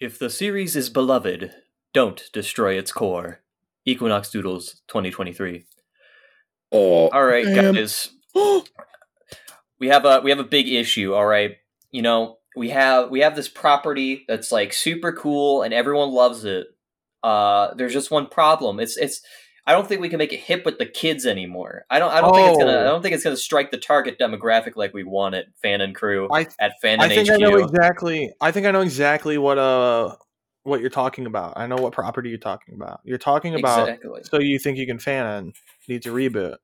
[0.00, 1.52] If the series is beloved,
[1.94, 3.40] don't destroy its core.
[3.86, 5.64] Equinox Doodles 2023.
[6.72, 7.74] Oh, All right, man.
[7.74, 8.10] guys.
[9.78, 11.56] We have a we have a big issue, all right?
[11.90, 16.46] You know, we have we have this property that's like super cool and everyone loves
[16.46, 16.68] it.
[17.22, 18.80] Uh there's just one problem.
[18.80, 19.20] It's it's
[19.66, 21.84] I don't think we can make it hip with the kids anymore.
[21.90, 22.84] I don't I don't think it's gonna I Oh.
[22.84, 26.46] don't think it's gonna strike the target demographic like we want it, fanon crew I
[26.60, 27.34] at fan I and think HQ.
[27.34, 28.32] I know exactly.
[28.40, 30.14] I think I know exactly what uh
[30.62, 31.54] what you're talking about.
[31.56, 33.00] I know what property you're talking about.
[33.04, 33.88] You're talking about.
[33.88, 34.20] Exactly.
[34.24, 35.52] So you think you can fan
[35.88, 36.56] needs a reboot?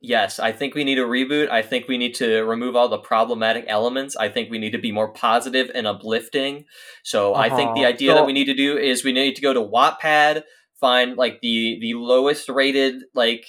[0.00, 1.48] Yes, I think we need a reboot.
[1.50, 4.14] I think we need to remove all the problematic elements.
[4.16, 6.66] I think we need to be more positive and uplifting.
[7.02, 7.88] So I think the Uh-huh.
[7.88, 10.42] idea So- that we need to do is we need to go to Wattpad,
[10.80, 13.46] find like the the lowest rated like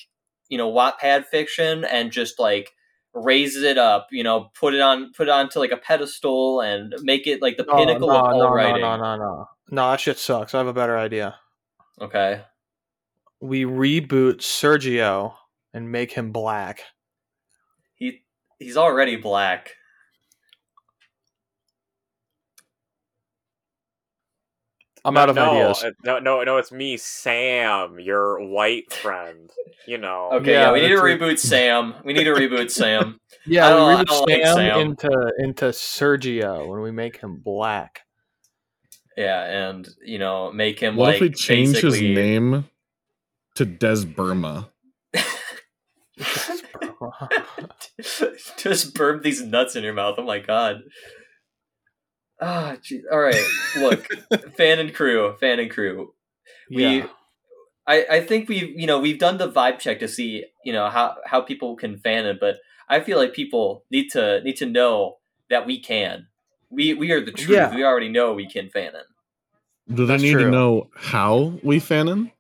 [0.49, 2.72] you know Wattpad fiction, and just like
[3.13, 4.08] raise it up.
[4.12, 7.58] You know, put it on put it onto like a pedestal and make it like
[7.58, 8.82] the No, pinnacle no, of all no, writing.
[8.82, 9.45] no, no, no, no.
[9.70, 10.54] No, that shit sucks.
[10.55, 11.35] I have a better idea.
[11.99, 12.41] Okay.
[13.41, 15.34] We reboot Sergio
[15.74, 16.82] and make him black.
[17.96, 18.24] He
[18.59, 19.71] he's already black.
[25.08, 25.84] I'm no, out of no, ideas.
[25.84, 29.49] uh, No, no, no, it's me, Sam, your white friend.
[29.88, 30.30] You know.
[30.34, 31.20] Okay, yeah, Yeah, we need to that's it.
[31.20, 31.96] reboot Sam.
[32.04, 33.20] We need to reboot Sam.
[33.49, 34.80] Yeah, don't- we reboot don't like Sam, Sam.
[34.82, 38.02] into into Sergio when we make him black.
[39.16, 42.66] Yeah, and you know, make him what like if we change his name
[43.55, 44.70] to Des Burma?
[48.58, 50.16] Just burp these nuts in your mouth.
[50.18, 50.82] Oh my god.
[52.40, 53.02] Ah, gee.
[53.12, 53.43] all right.
[53.77, 54.07] Look,
[54.57, 56.13] fanon crew, fanon crew.
[56.70, 57.07] We, yeah.
[57.88, 60.90] I, I think we've, you know, we've done the vibe check to see, you know,
[60.90, 62.58] how how people can fan it, but
[62.90, 65.18] I feel like people need to need to know
[65.50, 66.28] that we can.
[66.69, 67.58] We we are the truth.
[67.58, 67.74] Yeah.
[67.74, 69.06] We already know we can fan it.
[69.90, 72.31] Do they That's need to know how we fan him?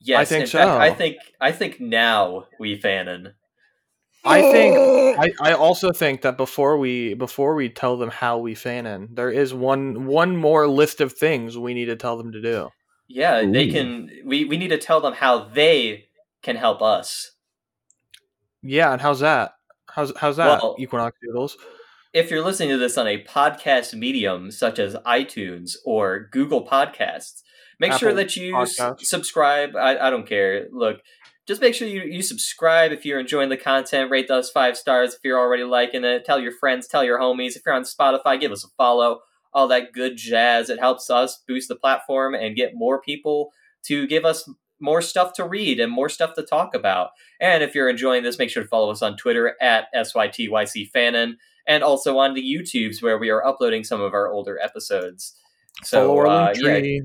[0.00, 0.70] Yes, I think in fact.
[0.70, 3.32] I think I think now we fan fanon.
[4.24, 4.76] I think
[5.18, 9.08] I, I also think that before we before we tell them how we fan in,
[9.12, 12.68] there is one one more list of things we need to tell them to do.
[13.08, 14.10] Yeah, they can.
[14.24, 16.06] We we need to tell them how they
[16.42, 17.32] can help us.
[18.62, 19.52] Yeah, and how's that?
[19.90, 20.62] How's how's that?
[20.62, 21.56] Well- Equinox Doodles.
[22.14, 27.42] If you're listening to this on a podcast medium such as iTunes or Google Podcasts,
[27.78, 29.76] make sure that you s- subscribe.
[29.76, 30.68] I, I don't care.
[30.72, 31.00] Look,
[31.48, 34.10] just make sure you, you subscribe if you're enjoying the content.
[34.10, 36.26] Rate us five stars if you're already liking it.
[36.26, 37.56] Tell your friends, tell your homies.
[37.56, 39.20] If you're on Spotify, give us a follow.
[39.54, 40.68] All that good jazz.
[40.68, 43.50] It helps us boost the platform and get more people
[43.84, 44.48] to give us
[44.78, 47.10] more stuff to read and more stuff to talk about.
[47.40, 51.32] And if you're enjoying this, make sure to follow us on Twitter at SYTYCFanon
[51.66, 55.34] and also on the YouTubes where we are uploading some of our older episodes.
[55.82, 57.00] So, uh, yeah.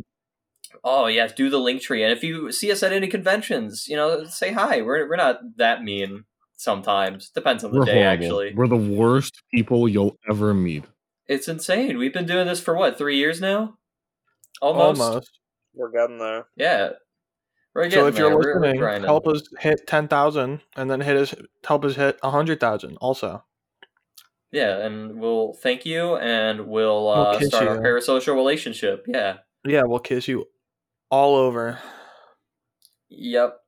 [0.83, 3.95] Oh yeah, do the link tree, and if you see us at any conventions, you
[3.95, 4.81] know, say hi.
[4.81, 6.25] We're we're not that mean.
[6.55, 8.03] Sometimes depends on the We're day.
[8.03, 8.23] horrible.
[8.25, 10.85] Actually, We're the worst people you'll ever meet.
[11.27, 11.97] it's insane.
[11.97, 13.77] We've been doing this for what three years now?
[14.61, 15.01] Almost.
[15.01, 15.39] Almost.
[15.73, 16.45] We're getting there.
[16.55, 16.91] Yeah.
[17.75, 18.37] We're So getting if you're there.
[18.37, 21.33] We're- we're listening, help us hit ten thousand, and then hit us
[21.65, 22.97] help us hit hundred thousand.
[23.01, 23.43] Also,
[24.51, 29.03] Yeah, and we'll thank you, and we'll We'll uh, kiss start our parasocial relationship.
[29.07, 29.37] Yeah.
[29.65, 30.45] yeah, we'll kiss you
[31.13, 31.77] all over.
[33.09, 33.59] Yep.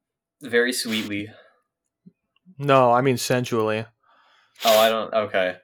[0.42, 1.30] Very sweetly.
[2.58, 3.86] No, I mean sensually.
[4.64, 5.14] Oh, I don't.
[5.14, 5.58] Okay.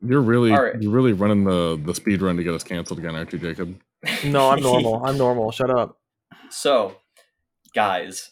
[0.00, 0.80] You're really All right.
[0.80, 3.78] you're really running the the speed run to get us canceled again, aren't you, Jacob?
[4.24, 5.04] No, I'm normal.
[5.04, 5.50] I'm normal.
[5.52, 5.98] Shut up.
[6.48, 6.96] So,
[7.74, 8.30] guys,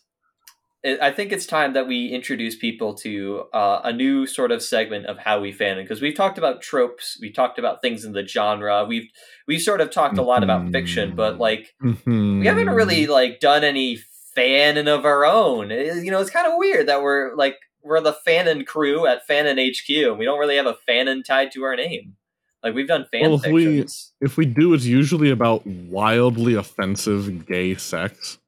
[0.85, 5.07] I think it's time that we introduce people to uh, a new sort of segment
[5.07, 8.25] of how we fan because we've talked about tropes, we talked about things in the
[8.25, 9.09] genre, we've
[9.49, 11.41] we've sort of talked a lot about fiction, but mm-hmm.
[11.41, 11.75] like
[12.07, 13.13] we haven't really mm-hmm.
[13.13, 13.99] like done any
[14.37, 15.73] fanon of our own.
[15.73, 19.27] It- you know, it's kind of weird that we're like we're the fanon crew at
[19.27, 22.17] Fanon HQ, and we don't really have a fanon tied to our name.
[22.63, 23.87] Like we've done fan Well, if we-
[24.21, 28.39] If we do, it's usually about wildly offensive gay sex.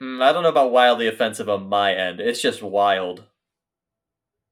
[0.00, 2.20] Mm, I don't know about wildly offensive on my end.
[2.20, 3.24] It's just wild.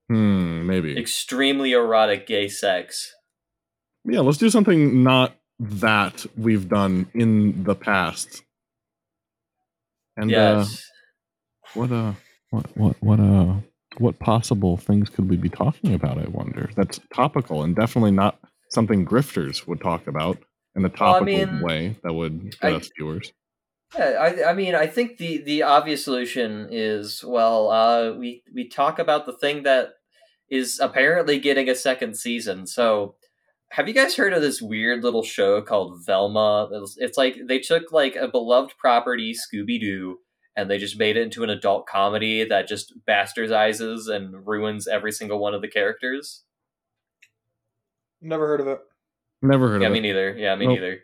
[0.08, 0.98] Hmm, maybe.
[0.98, 3.14] extremely erotic gay sex.
[4.04, 8.42] Yeah, let's do something not that we've done in the past.
[10.16, 10.90] And uh, yes.
[11.74, 12.12] what uh
[12.50, 13.54] what what what uh
[13.98, 16.70] what possible things could we be talking about, I wonder?
[16.76, 18.38] That's topical and definitely not
[18.70, 20.38] something grifters would talk about
[20.74, 23.32] in a Well, I topical mean, way that would get I- us viewers.
[23.96, 28.68] Yeah, I, I mean, I think the, the obvious solution is well, uh, we we
[28.68, 29.90] talk about the thing that
[30.50, 32.66] is apparently getting a second season.
[32.66, 33.16] So,
[33.70, 36.68] have you guys heard of this weird little show called Velma?
[36.72, 40.18] It's, it's like they took like a beloved property, Scooby Doo,
[40.56, 45.12] and they just made it into an adult comedy that just bastardizes and ruins every
[45.12, 46.44] single one of the characters.
[48.20, 48.78] Never heard of it.
[49.42, 50.02] Never heard Yeah, of me it.
[50.02, 50.36] Me neither.
[50.36, 50.76] Yeah, me Nope.
[50.76, 51.00] neither.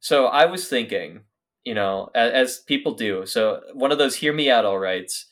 [0.00, 1.20] So I was thinking,
[1.64, 3.26] you know, as, as people do.
[3.26, 5.26] So one of those "hear me out" all rights.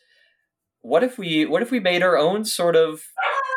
[0.80, 1.44] What if we?
[1.46, 3.02] What if we made our own sort of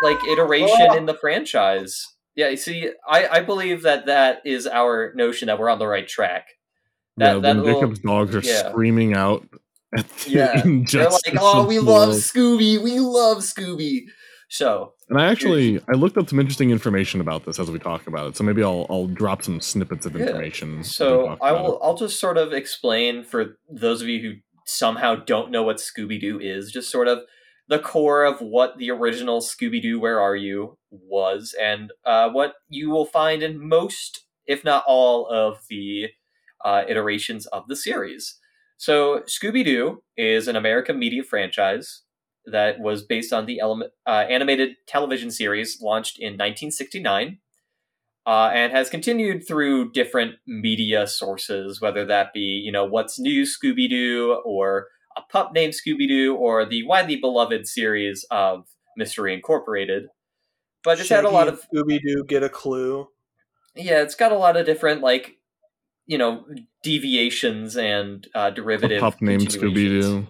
[0.03, 2.05] like iteration in the franchise?
[2.35, 5.87] Yeah, you see, I I believe that that is our notion that we're on the
[5.87, 6.47] right track.
[7.17, 8.69] That yeah, that when little, Jacob's dogs are yeah.
[8.69, 9.47] screaming out
[9.95, 14.05] at the Yeah, they're like, oh, we the love world." Scooby, we love Scooby.
[14.51, 18.05] So And I actually I looked up some interesting information about this as we talk
[18.05, 18.35] about it.
[18.35, 20.27] So maybe I'll I'll drop some snippets of Yeah.
[20.27, 20.83] information.
[20.83, 21.79] So I will.
[21.81, 24.33] I'll just sort of explain for those of you who
[24.65, 26.69] somehow don't know what Scooby Doo is.
[26.69, 27.19] Just sort of
[27.69, 32.55] the core of what the original Scooby Doo "Where Are You" was, and uh, what
[32.67, 36.07] you will find in most, if not all, of the
[36.65, 38.37] uh, iterations of the series.
[38.75, 42.01] So Scooby Doo is an American media franchise
[42.45, 47.39] that was based on the element, uh, animated television series launched in 1969
[48.25, 53.43] uh, and has continued through different media sources, whether that be, you know, What's New
[53.43, 58.65] Scooby Doo or a pup named Scooby Doo or the widely beloved series of
[58.95, 60.05] Mystery Incorporated.
[60.83, 62.23] But it's had a lot of, Scooby Doo.
[62.27, 63.07] Get a clue.
[63.75, 65.37] yeah, it's got a lot of different, like,
[66.05, 66.45] you know,
[66.83, 68.99] deviations and uh, a derivative.
[68.99, 70.05] pup named Scooby continuations.
[70.05, 70.27] Doo.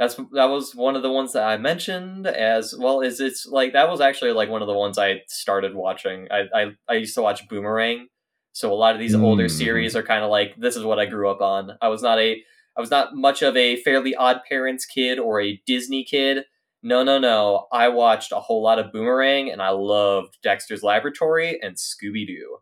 [0.00, 3.02] That's that was one of the ones that I mentioned as well.
[3.02, 6.26] as it's like that was actually like one of the ones I started watching.
[6.30, 8.08] I I, I used to watch Boomerang,
[8.52, 9.50] so a lot of these older Mm.
[9.50, 11.72] series are kind of like this is what I grew up on.
[11.82, 12.42] I was not a
[12.78, 16.44] I was not much of a Fairly Odd Parents kid or a Disney kid.
[16.82, 17.66] No, no, no.
[17.70, 22.56] I watched a whole lot of Boomerang, and I loved Dexter's Laboratory and Scooby Doo.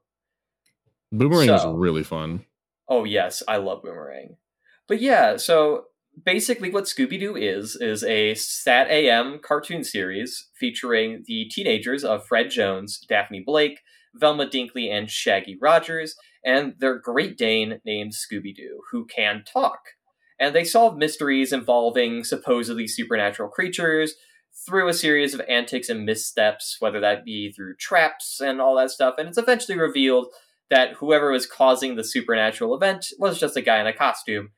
[1.13, 2.45] Boomerang is really fun.
[2.89, 4.37] Oh yes, I love Boomerang.
[4.89, 5.85] But yeah, so
[6.25, 12.27] basically what Scooby Doo is is a Sat AM cartoon series featuring the teenagers of
[12.27, 13.81] Fred Jones, Daphne Blake,
[14.15, 19.81] Velma Dinkley, and Shaggy Rogers, and their Great Dane named Scooby Doo, who can talk.
[20.41, 24.15] And they solve mysteries involving supposedly supernatural creatures
[24.67, 28.91] through a series of antics and missteps, whether that be through traps and all that
[28.91, 29.15] stuff.
[29.19, 30.29] And it's eventually revealed
[30.71, 34.51] that whoever was causing the supernatural event was just a guy in a costume.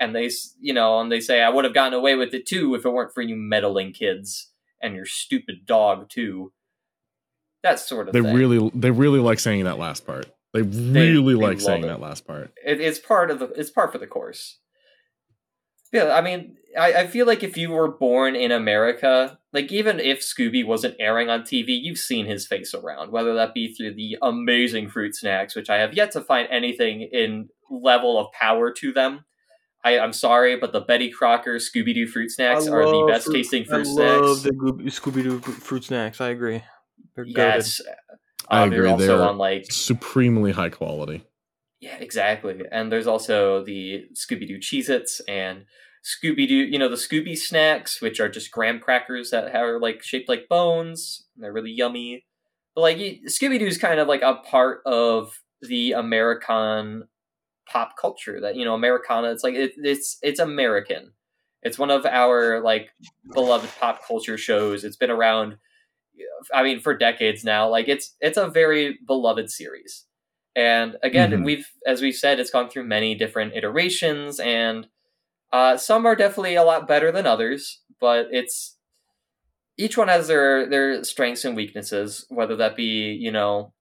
[0.00, 0.30] And they,
[0.60, 2.90] you know, and they say, I would have gotten away with it too if it
[2.90, 4.50] weren't for you meddling kids
[4.80, 6.52] and your stupid dog too.
[7.64, 8.34] That sort of They thing.
[8.34, 10.26] really they really like saying that last part.
[10.54, 11.88] They really they like saying it.
[11.88, 12.52] that last part.
[12.64, 14.58] it, it's part of the it's part for the course.
[15.92, 19.98] Yeah, I mean, I, I feel like if you were born in America, like even
[20.00, 23.94] if Scooby wasn't airing on TV, you've seen his face around, whether that be through
[23.94, 28.70] the amazing fruit snacks, which I have yet to find anything in level of power
[28.70, 29.24] to them.
[29.88, 33.26] I, I'm sorry, but the Betty Crocker Scooby Doo fruit snacks I are the best
[33.26, 34.20] fruit- tasting fruit I snacks.
[34.22, 34.50] love the
[34.90, 36.20] Scooby Doo fruit snacks.
[36.20, 36.62] I agree.
[37.14, 37.36] They're good.
[37.36, 37.80] yes,
[38.48, 41.24] I Uh, they're agree, also they're- on like Supremely high quality.
[41.80, 42.60] Yeah, exactly.
[42.72, 45.64] And there's also the Scooby Doo Cheez Its and
[46.04, 50.02] Scooby Doo, you know, the Scooby snacks, which are just graham crackers that are like
[50.02, 51.26] shaped like bones.
[51.36, 52.24] And they're really yummy.
[52.74, 52.96] But like
[53.26, 57.04] Scooby Doo's kind of like a part of the American
[57.68, 61.12] pop culture that, you know, Americana, it's like it, it's it's American.
[61.62, 62.90] It's one of our like
[63.34, 64.84] beloved pop culture shows.
[64.84, 65.58] It's been around
[66.52, 67.68] I mean for decades now.
[67.68, 70.06] Like it's it's a very beloved series.
[70.56, 71.44] And again, Mhm.
[71.44, 74.88] we've as we've said, it's gone through many different iterations, and
[75.52, 77.80] uh, some are definitely a lot better than others.
[78.00, 78.76] But it's
[79.76, 82.26] each one has their their strengths and weaknesses.
[82.28, 83.72] Whether that be you know,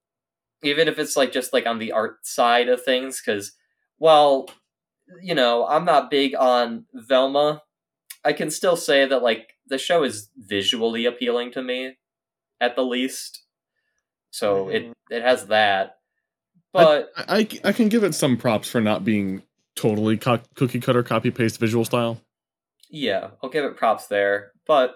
[0.63, 3.53] even if it's like just like on the art side of things, because
[3.99, 4.49] well,
[5.21, 7.61] you know, I'm not big on Velma.
[8.23, 11.97] I can still say that like the show is visually appealing to me,
[12.59, 13.43] at the least.
[14.31, 14.75] So mm-hmm.
[14.75, 15.97] it it has that.
[16.73, 19.43] But I, I I can give it some props for not being
[19.75, 22.21] totally co- cookie cutter copy paste visual style.
[22.89, 24.51] yeah, I'll give it props there.
[24.65, 24.95] But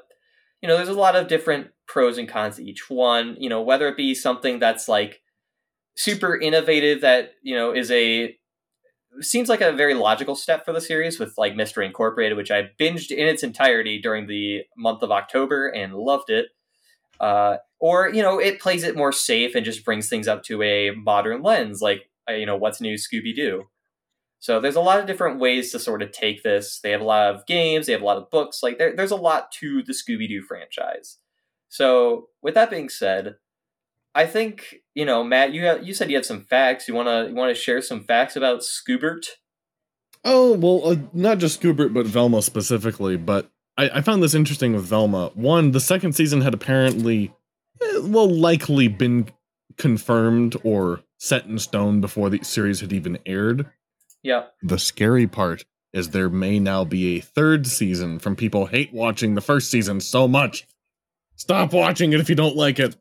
[0.62, 3.36] you know, there's a lot of different pros and cons to each one.
[3.40, 5.22] You know, whether it be something that's like
[5.96, 8.36] super innovative that you know is a
[9.20, 12.70] seems like a very logical step for the series with like Mystery Incorporated, which I
[12.80, 16.48] binged in its entirety during the month of October and loved it.
[17.20, 20.64] Uh, or you know, it plays it more safe and just brings things up to
[20.64, 23.66] a modern lens, like uh, you know, what's new Scooby Doo.
[24.40, 26.80] So there's a lot of different ways to sort of take this.
[26.80, 28.64] They have a lot of games, they have a lot of books.
[28.64, 31.18] Like there, there's a lot to the Scooby Doo franchise.
[31.70, 33.36] So with that being said,
[34.14, 35.54] I think you know, Matt.
[35.54, 36.88] You have, you said you had some facts.
[36.88, 39.26] You wanna you wanna share some facts about Scoobert?
[40.24, 43.18] Oh well, uh, not just Scoobert, but Velma specifically.
[43.18, 45.32] But I, I found this interesting with Velma.
[45.34, 47.34] One, the second season had apparently,
[47.82, 49.30] eh, well, likely been
[49.78, 53.70] confirmed or set in stone before the series had even aired.
[54.24, 54.46] Yeah.
[54.62, 59.36] The scary part is there may now be a third season from people hate watching
[59.36, 60.68] the first season so much.
[61.36, 62.96] Stop watching it if you don't like it.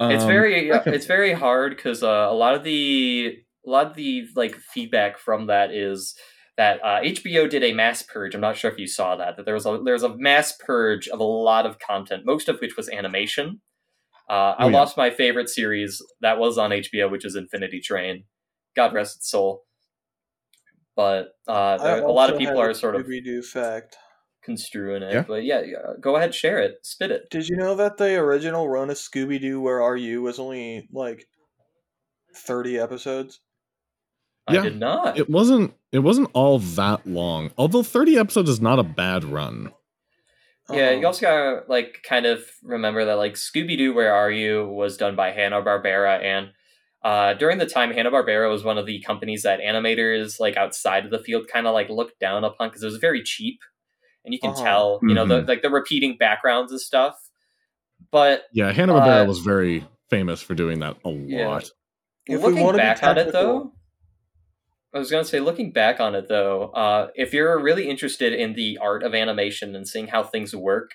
[0.00, 3.86] It's Um, very second- it's very hard because uh, a lot of the a lot
[3.88, 6.14] of the like feedback from that is
[6.56, 8.34] that uh, HBO did a mass purge.
[8.34, 9.36] I'm not sure if you saw that.
[9.36, 12.48] That there was a there was a mass purge of a lot of content, most
[12.48, 13.60] of which was animation.
[14.28, 14.78] Uh, I Oh, yeah.
[14.78, 18.24] lost my favorite series that was on HBO, which is Infinity Train.
[18.76, 19.64] God rest its soul.
[20.96, 23.96] But uh, a lot of people are sort of Scooby-Doo fact.
[24.50, 25.12] Construing it.
[25.14, 25.24] Yeah.
[25.26, 27.30] But yeah, yeah, go ahead, share it, spit it.
[27.30, 30.88] Did you know that the original run of Scooby Doo Where Are You was only
[30.92, 31.26] like
[32.36, 33.40] thirty episodes?
[34.50, 34.60] Yeah.
[34.60, 35.18] I did not.
[35.18, 37.50] it wasn't it wasn't all that long.
[37.58, 39.72] Although 30 episodes is not a bad run.
[40.70, 41.06] Yeah, you Uh-huh.
[41.08, 45.16] also gotta like kind of remember that like Scooby Doo, Where Are You was done
[45.16, 46.50] by Hanna Barbera, and
[47.02, 51.04] uh, during the time Hanna Barbera was one of the companies that animators like outside
[51.04, 53.58] of the field kind of like looked down upon because it was very cheap,
[54.24, 54.62] and you can Uh-huh.
[54.64, 55.48] tell you know the Mhm.
[55.48, 57.30] like the repeating backgrounds and stuff.
[58.10, 61.48] But Yeah, Hanna Barbera Uh, was very famous for doing that a Yeah.
[61.48, 61.70] lot.
[62.26, 63.72] If we looking back on it though,
[64.92, 68.54] I was gonna say looking back on it though, uh, if you're really interested in
[68.54, 70.92] the art of animation and seeing how things work,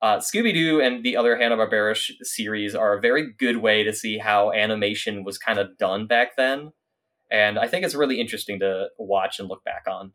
[0.00, 3.82] uh, Scooby Doo and the other Hanna Barbera sh- series are a very good way
[3.84, 6.72] to see how animation was kind of done back then,
[7.30, 10.12] and I think it's really interesting to watch and look back on.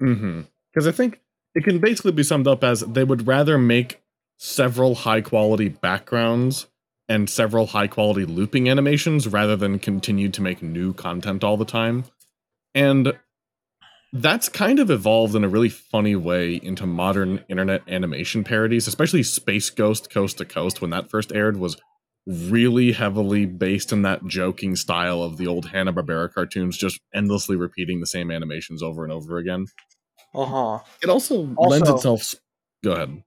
[0.00, 0.42] Mm-hmm.
[0.72, 1.20] Because I think
[1.54, 4.02] it can basically be summed up as they would rather make
[4.38, 6.66] several high quality backgrounds
[7.08, 11.64] and several high quality looping animations rather than continue to make new content all the
[11.64, 12.04] time.
[12.74, 13.12] And
[14.12, 19.22] that's kind of evolved in a really funny way into modern internet animation parodies, especially
[19.22, 21.76] Space Ghost Coast to Coast when that first aired was
[22.26, 28.00] really heavily based in that joking style of the old Hanna-Barbera cartoons just endlessly repeating
[28.00, 29.66] the same animations over and over again.
[30.34, 30.78] Uh huh.
[31.02, 32.34] It also, Also- lends itself.
[32.84, 33.22] Go ahead.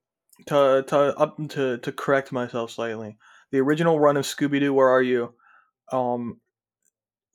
[0.48, 3.18] To to up to to correct myself slightly,
[3.52, 5.34] the original run of Scooby Doo Where Are You,
[5.92, 6.40] um,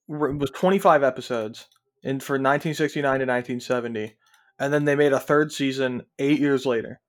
[0.06, 1.66] was twenty five episodes
[2.02, 4.16] in for nineteen sixty nine to nineteen seventy,
[4.58, 7.00] and then they made a third season eight years later.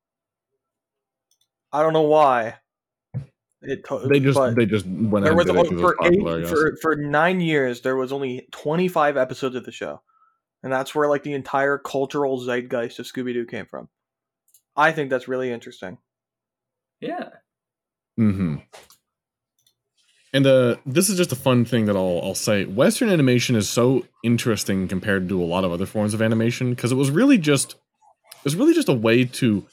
[1.72, 2.56] I don't know why.
[3.62, 5.96] It to- They just they just went there was and it only, 'cause it for
[5.98, 10.02] popular, eight, for for nine years there was only twenty five episodes of the show,
[10.64, 13.90] and that's where like the entire cultural zeitgeist of Scooby Doo came from.
[14.76, 15.98] I think that's really interesting.
[17.00, 17.30] Yeah,
[18.20, 18.56] Mm-hmm.
[20.34, 22.66] And uh, this is just a fun thing that I'll I'll say.
[22.66, 26.92] Western animation is so interesting compared to a lot of other forms of animation because
[26.92, 29.66] it was really just it was really just a way to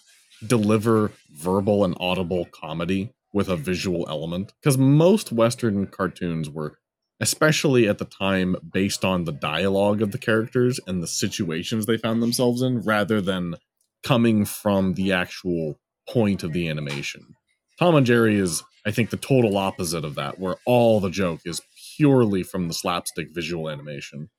[0.44, 4.52] deliver verbal and audible comedy with a visual element.
[4.60, 6.78] Because most Western cartoons were,
[7.20, 11.96] especially at the time, based on the dialogue of the characters and the situations they
[11.96, 13.56] found themselves in, rather than
[14.02, 17.34] coming from the actual point of the animation.
[17.78, 21.40] Tom and Jerry is, I think, the total opposite of that, where all the joke
[21.44, 21.60] is
[21.96, 24.30] purely from the slapstick visual animation.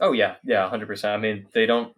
[0.00, 1.14] Oh yeah, yeah, hundred percent.
[1.14, 1.94] I mean, they don't.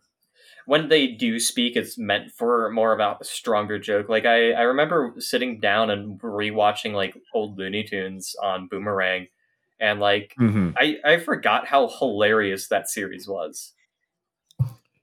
[0.67, 4.09] When they do speak, it's meant for more of a stronger joke.
[4.09, 9.27] Like I, I remember sitting down and rewatching like old Looney Tunes on Boomerang,
[9.85, 10.71] and like Mm-hmm.
[10.77, 13.73] I, I forgot how hilarious that series was.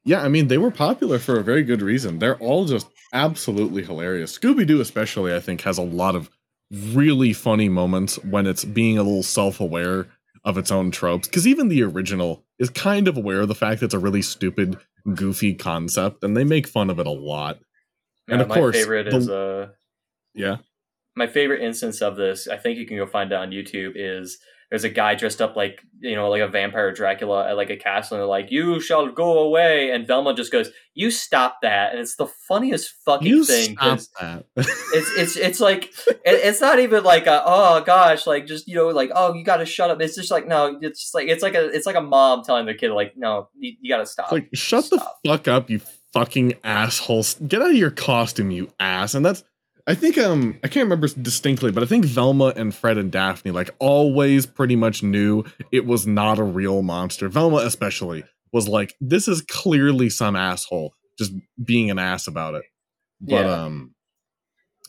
[0.03, 2.17] Yeah, I mean, they were popular for a very good reason.
[2.19, 4.37] They're all just absolutely hilarious.
[4.37, 6.29] Scooby Doo, especially, I think, has a lot of
[6.71, 10.07] really funny moments when it's being a little self aware
[10.43, 11.27] of its own tropes.
[11.27, 14.23] Because even the original is kind of aware of the fact that it's a really
[14.23, 14.77] stupid,
[15.13, 17.59] goofy concept, and they make fun of it a lot.
[18.27, 19.67] And of my course, favorite the- is uh
[20.33, 20.57] Yeah.
[21.15, 22.47] my favorite instance of this.
[22.47, 23.91] I think you can go find it on YouTube.
[23.95, 24.39] Is
[24.71, 27.75] there's a guy dressed up like you know like a vampire Dracula at like a
[27.75, 31.91] castle, and they're like, "You shall go away," and Velma just goes, "You stop that,"
[31.91, 33.75] and it's the funniest fucking You thing.
[33.75, 34.45] stop that.
[34.55, 38.75] it's it's it's like it, it's not even like a, oh gosh like just you
[38.75, 41.43] know like oh you gotta shut up it's just like no it's just like it's
[41.43, 44.31] like a it's like a mom telling their kid like no you, you gotta stop
[44.31, 45.19] like shut Stop.
[45.23, 45.81] the fuck up you
[46.13, 49.43] fucking assholes get out of your costume you ass and that's
[49.87, 53.51] i think um i can't remember distinctly but i think velma and fred and daphne
[53.51, 58.23] like always pretty much knew it was not a real monster velma especially
[58.53, 61.33] was like this is clearly some asshole just
[61.63, 62.63] being an ass about it
[63.21, 63.63] but Yeah.
[63.65, 63.93] um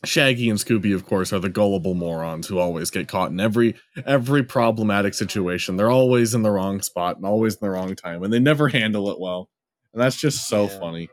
[0.04, 3.76] Shaggy and Scooby, of course, are the gullible morons who always get caught in every
[4.04, 5.76] every problematic situation.
[5.76, 8.66] They're always in the wrong spot and always in the wrong time, and they never
[8.66, 9.49] handle it well.
[9.92, 10.78] And that's just so Yeah.
[10.80, 11.08] funny.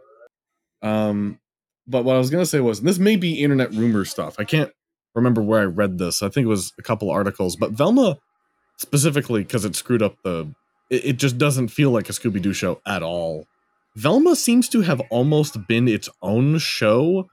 [0.82, 1.40] Um,
[1.90, 4.36] but what I was gonna say was, this may be internet rumor stuff.
[4.40, 4.72] I can't
[5.16, 6.22] remember where I read this.
[6.22, 8.18] I think it was a couple articles, but Velma
[8.78, 10.54] specifically because it screwed up the.
[10.90, 13.46] It, it just doesn't feel like a Scooby Doo show at all.
[13.96, 17.28] Velma seems to have almost been its own show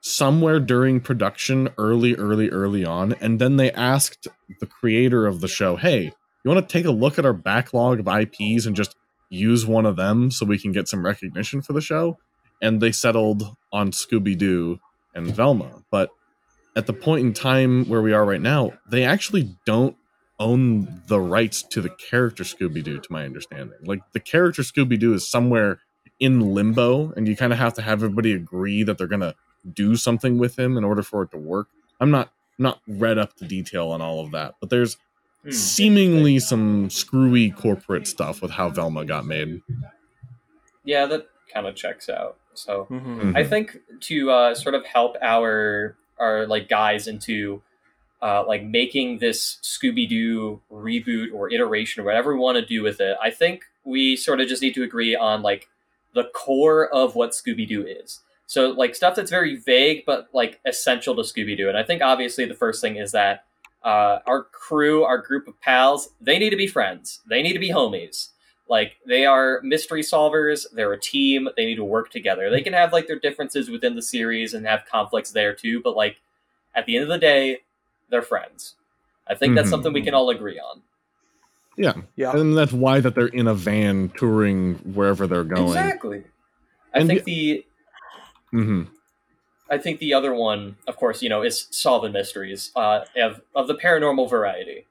[0.00, 4.28] somewhere during production early early early on and then they asked
[4.60, 6.12] the creator of the show hey
[6.44, 8.96] you want to take a look at our backlog of ips and just
[9.30, 12.18] use one of them so we can get some recognition for the show
[12.62, 14.78] and they settled on scooby-doo
[15.14, 16.10] and velma but
[16.76, 19.96] at the point in time where we are right now they actually don't
[20.40, 25.28] own the rights to the character scooby-doo to my understanding like the character scooby-doo is
[25.28, 25.78] somewhere
[26.20, 29.34] in limbo and you kind of have to have everybody agree that they're gonna
[29.72, 31.68] do something with him in order for it to work.
[31.98, 34.96] I'm not not read up to detail on all of that, but there's
[35.42, 35.50] Hmm.
[35.50, 39.60] seemingly some screwy corporate stuff with how Velma got made.
[40.84, 42.36] Yeah, that kind of checks out.
[42.54, 43.20] So Mhm.
[43.20, 43.36] Mhm.
[43.36, 47.62] I think to uh, sort of help our our like guys into
[48.22, 52.82] uh, like making this Scooby Doo reboot or iteration or whatever we want to do
[52.82, 55.68] with it, I think we sort of just need to agree on like
[56.14, 58.20] the core of what Scooby Doo is.
[58.46, 62.00] So like stuff that's very vague but like essential to Scooby Doo, and I think
[62.02, 63.44] obviously the first thing is that
[63.82, 67.20] uh, our crew, our group of pals, they need to be friends.
[67.28, 68.30] They need to be homies.
[68.68, 70.66] Like they are mystery solvers.
[70.72, 71.48] They're a team.
[71.56, 72.50] They need to work together.
[72.50, 75.80] They can have like their differences within the series and have conflicts there too.
[75.82, 76.16] But like
[76.74, 77.58] at the end of the day,
[78.10, 78.74] they're friends.
[79.26, 79.70] I think that's Mhm.
[79.70, 80.82] something we can all agree on.
[81.76, 82.36] Yeah, Yeah.
[82.36, 85.78] and that's why that they're in a van touring wherever they're going.
[85.78, 86.24] Exactly.
[86.92, 87.66] I And think the
[88.50, 88.84] hmm
[89.68, 93.66] I think the other one, of course, you know, is solving mysteries uh, of of
[93.66, 94.86] the paranormal variety.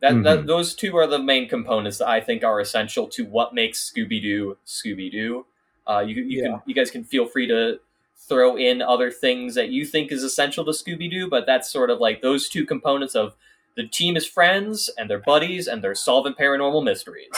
[0.00, 0.46] That, that Mhm.
[0.46, 4.20] those two are the main components that I think are essential to what makes Scooby
[4.22, 5.44] Doo Scooby Doo.
[5.86, 6.44] Uh, you you Yeah.
[6.48, 7.80] can you guys can feel free to
[8.16, 11.90] throw in other things that you think is essential to Scooby Doo, but that's sort
[11.90, 13.34] of like those two components of
[13.76, 17.30] the team is friends and they're buddies and they're solving paranormal mysteries.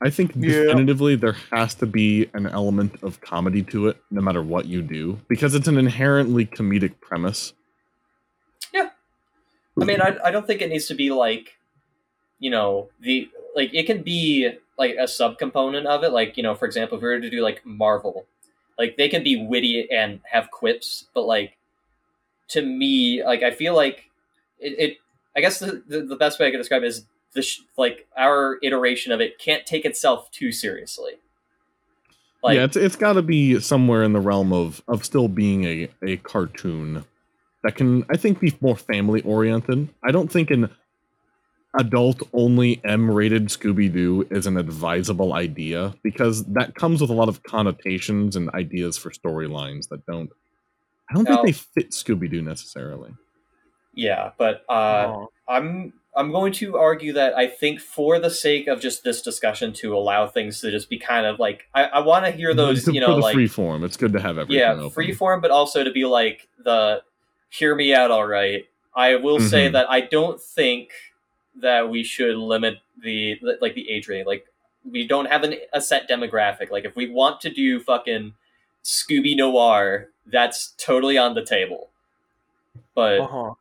[0.00, 0.62] I think Yeah.
[0.64, 4.80] definitively there has to be an element of comedy to it, no matter what you
[4.82, 7.52] do, because it's an inherently comedic premise.
[9.80, 11.58] I mean, I, I don't think it needs to be like,
[12.38, 16.12] you know, the like it can be like a subcomponent of it.
[16.12, 18.26] Like, you know, for example, if we were to do like Marvel,
[18.78, 21.56] like they can be witty and have quips, but like
[22.48, 24.10] to me, like I feel like
[24.58, 24.78] it.
[24.78, 24.98] it
[25.36, 28.08] I guess the, the the best way I can describe it is the sh- like
[28.16, 31.12] our iteration of it can't take itself too seriously.
[32.42, 35.64] Like, yeah, it's it's got to be somewhere in the realm of of still being
[35.64, 37.04] a a cartoon
[37.64, 39.88] that can I think be more family oriented.
[40.06, 40.70] I don't think an
[41.78, 47.14] adult only M rated Scooby Doo is an advisable idea because that comes with a
[47.14, 50.30] lot of connotations and ideas for storylines that don't.
[51.10, 51.42] I don't No.
[51.42, 53.12] think they fit Scooby Doo necessarily.
[53.94, 55.24] yeah, but uh.
[55.50, 59.72] I'm I'm going to argue that I think for the sake of just this discussion
[59.74, 62.86] to allow things to just be kind of like I, I want to hear those
[62.86, 64.58] you know the like free form, it's good to have everything.
[64.60, 64.90] yeah open.
[64.90, 67.00] free form, but also to be like the
[67.50, 68.64] hear me out all right.
[68.94, 69.72] I will say Mhm.
[69.72, 70.90] that I don't think
[71.60, 74.26] that we should limit the like the age rating.
[74.26, 74.46] Like
[74.84, 76.70] we don't have an, a set demographic.
[76.70, 78.34] Like if we want to do fucking
[78.84, 81.90] Scooby Noir, that's totally on the table.
[82.94, 83.54] But Uh-huh.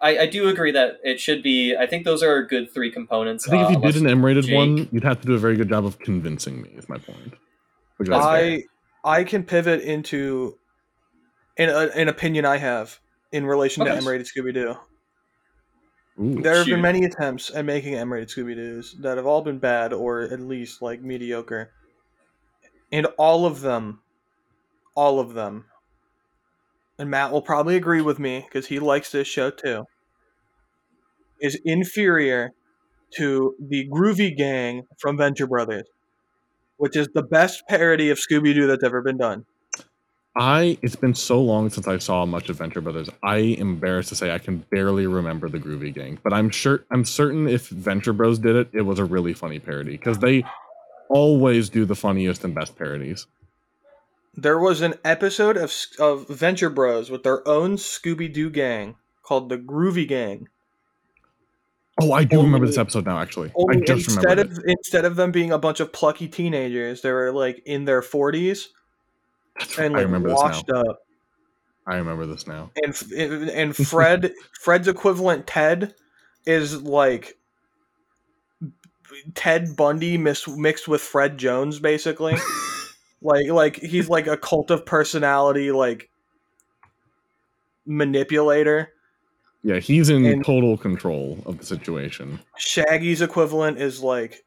[0.00, 1.76] I, I do agree that it should be.
[1.76, 3.46] I think those are good three components.
[3.46, 5.34] I think if uh, you did an M rated Jake- one, you'd have to do
[5.34, 6.70] a very good job of convincing me.
[6.76, 7.34] Is my point.
[7.98, 8.34] Because That's fair.
[9.04, 10.58] I I can pivot into
[11.56, 12.98] an, a, an opinion I have
[13.32, 14.76] in relation to M-rated Scooby Doo.
[16.20, 16.42] Ooh.
[16.42, 16.72] There have Shoot.
[16.72, 20.40] been many attempts at making M-rated Scooby Doos that have all been bad or at
[20.40, 21.70] least like mediocre,
[22.92, 24.02] and all of them,
[24.94, 25.64] all of them,
[26.98, 29.86] and Matt will probably agree with me because he likes this show too,
[31.40, 32.50] is inferior
[33.16, 35.88] to the Groovy Gang from Venture Brothers,
[36.76, 39.46] which is the best parody of Scooby Doo that's ever been done.
[40.34, 43.10] I it's been so long since I saw much of Venture Brothers.
[43.22, 46.84] I am embarrassed to say I can barely remember the Groovy Gang, but I'm sure
[46.90, 50.44] I'm certain if Venture Bros did it, it was a really funny parody because they
[51.10, 53.26] always do the funniest and best parodies.
[54.34, 59.50] There was an episode of of Venture Bros with their own Scooby Doo gang called
[59.50, 60.48] the Groovy Gang.
[62.00, 63.18] Oh, I do Only- remember this episode now.
[63.18, 64.74] Actually, I just instead remembered of it.
[64.78, 68.70] instead of them being a bunch of plucky teenagers, they were like in their forties
[69.58, 69.86] That's right.
[69.86, 70.80] and I like remember this now.
[70.82, 70.98] up.
[71.86, 72.70] I remember this now.
[72.82, 75.94] and and Fred Fred's equivalent Ted
[76.46, 77.36] is like
[79.34, 82.36] Ted Bundy mixed mixed with Fred Jones, basically.
[83.22, 86.08] like like he's like a cult of personality, like
[87.86, 88.92] manipulator.
[89.64, 92.40] Yeah, he's in And- total control of the situation.
[92.56, 94.44] Shaggy's equivalent is like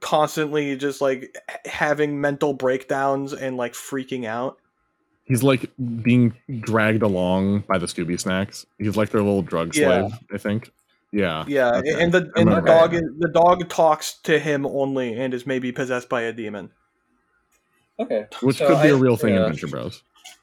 [0.00, 4.58] constantly just like having mental breakdowns and like freaking out.
[5.24, 5.70] He's like
[6.02, 8.64] being dragged along by the Scooby snacks.
[8.78, 10.08] He's like their little drug Yeah.
[10.08, 10.70] slave, I think.
[11.12, 11.44] Yeah.
[11.48, 12.02] Yeah, Okay.
[12.02, 13.02] and the and the dog that.
[13.02, 16.70] is, the dog talks to him only and is maybe possessed by a demon.
[18.00, 18.26] Okay.
[18.42, 20.02] Which So could be I- a real thing in uh, Adventure Bros.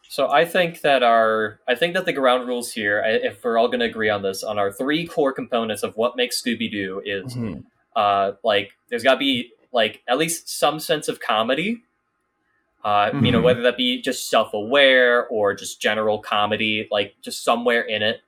[0.09, 3.67] So I think that our I think that the ground rules here, if we're all
[3.67, 7.01] going to agree on this, on our three core components of what makes Scooby Doo
[7.03, 7.35] is
[7.95, 11.81] uh like there's got to be like at least some sense of comedy.
[12.83, 13.43] Uh, you know Mhm.
[13.43, 18.21] whether that be just self-aware or just general comedy, like just somewhere in it.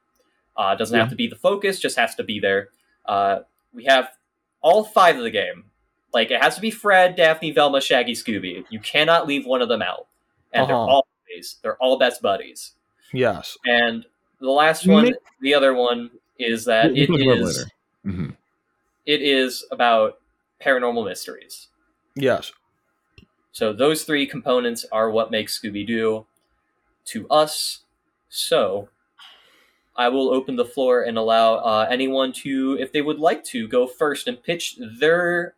[0.56, 1.03] Uh, doesn't Yeah.
[1.03, 2.69] have to be the focus, just has to be there.
[3.06, 3.39] Uh,
[3.73, 4.10] we have
[4.62, 5.65] all five of the game.
[6.13, 8.65] Like it has to be Fred, Daphne, Velma, Shaggy, Scooby.
[8.71, 10.08] You cannot leave one of them out,
[10.51, 10.91] and they're Uh-huh.
[10.91, 11.08] all
[11.62, 12.73] they're all best buddies.
[13.13, 13.58] Yes.
[13.65, 14.06] And
[14.39, 17.65] the last one, Ma- the other one is that We'll it talk about it is
[18.06, 18.38] later.
[19.08, 20.20] It is about
[20.63, 21.70] paranormal mysteries.
[22.15, 22.52] Yes.
[23.54, 26.28] So those three components are what makes Scooby Doo
[27.06, 27.86] to us.
[28.30, 28.89] So
[29.96, 33.67] I will open the floor and allow uh, anyone to, if they would like to,
[33.67, 35.56] go first and pitch their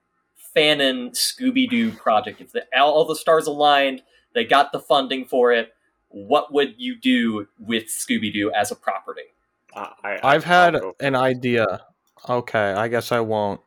[0.56, 2.42] fanon Scooby Doo project.
[2.42, 5.74] If the, all, all the stars aligned, they got the funding for it.
[6.10, 9.34] What would you do with Scooby Doo as a property?
[9.74, 11.82] Uh, I, I, I've had an idea.
[12.28, 13.62] Okay, I guess I won't.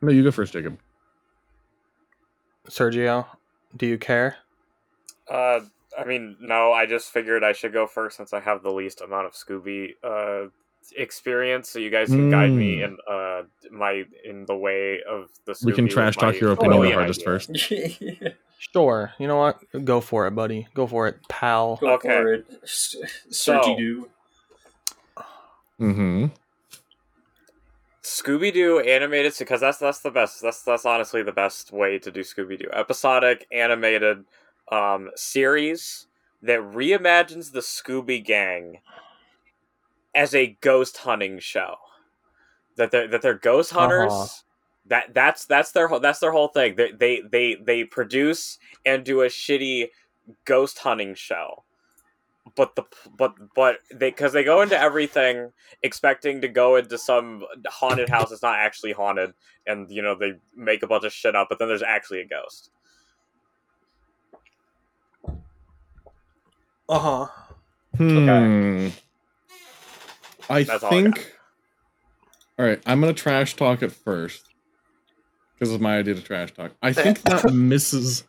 [0.00, 0.78] No, you go first, Jacob.
[2.68, 3.26] Sergio,
[3.76, 4.36] do you care?
[5.28, 5.60] Uh,
[5.98, 6.72] I mean, no.
[6.72, 9.92] I just figured I should go first since I have the least amount of Scooby
[10.04, 10.48] uh
[10.96, 12.84] experience, so you guys can guide me Mm.
[12.84, 15.52] in uh my in the way of the.
[15.52, 17.88] Scooby we can trash talk my your opinion the brilliant hardest idea.
[18.20, 18.34] first.
[18.72, 19.12] Sure.
[19.20, 19.60] You know what?
[19.84, 20.66] Go for it, buddy.
[20.74, 21.76] Go for it, pal.
[21.76, 22.08] Go Okay.
[22.08, 22.96] for it, S-
[23.30, 24.10] So- Sergi Doo.
[25.80, 26.26] Mm-hmm.
[28.02, 30.40] Scooby Doo animated because that's that's the best.
[30.40, 32.70] That's that's honestly the best way to do Scooby Doo.
[32.72, 34.24] Episodic animated
[34.72, 36.06] um, series
[36.42, 38.78] that reimagines the Scooby Gang
[40.14, 41.76] as a ghost hunting show.
[42.76, 44.12] That they're that they're ghost hunters.
[44.12, 44.26] Uh-huh.
[44.86, 46.76] That that's that's their whole that's their whole thing.
[46.76, 49.88] They they they they produce and do a shitty
[50.46, 51.64] ghost hunting show.
[52.58, 52.82] But the
[53.16, 55.52] but but they because they go into everything
[55.84, 59.32] expecting to go into some haunted house that's not actually haunted,
[59.64, 62.26] and you know they make a bunch of shit up, but then there's actually a
[62.26, 62.70] ghost.
[66.88, 67.26] Uh huh.
[67.96, 68.88] Hmm.
[70.50, 71.36] I That's all I think.
[72.58, 74.48] All right, I'm gonna trash talk it first
[75.54, 76.72] because it's my idea to trash talk.
[76.82, 78.24] I think that misses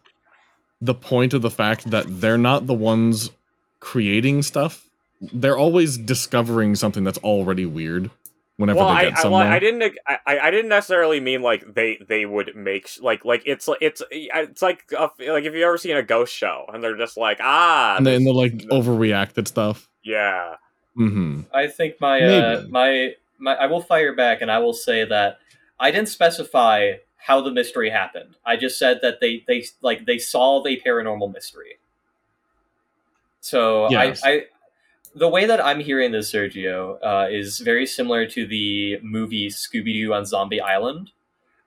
[0.81, 3.31] the point of the fact that they're not the ones
[3.79, 4.85] creating stuff.
[5.21, 8.09] They're always discovering something that's already weird
[8.57, 9.47] whenever well, they I, get I, well, somewhere.
[9.51, 13.43] I didn't I, I I didn't necessarily mean like they they would make like like
[13.45, 16.97] it's it's it's like a, like if you ever seen a ghost show and they're
[16.97, 19.89] just like ah and then this- the like overreacted stuff.
[20.03, 20.55] yeah
[20.97, 21.41] Mm-hmm.
[21.53, 25.37] I think my uh, my my I will fire back and I will say that
[25.79, 28.35] I didn't specify how the mystery happened.
[28.45, 31.75] I just said that they they like they solve a paranormal mystery.
[33.41, 34.21] So Yes.
[34.23, 34.43] I, I
[35.15, 39.93] the way that I'm hearing this, Sergio, uh, is very similar to the movie Scooby
[39.93, 41.11] Doo on Zombie Island,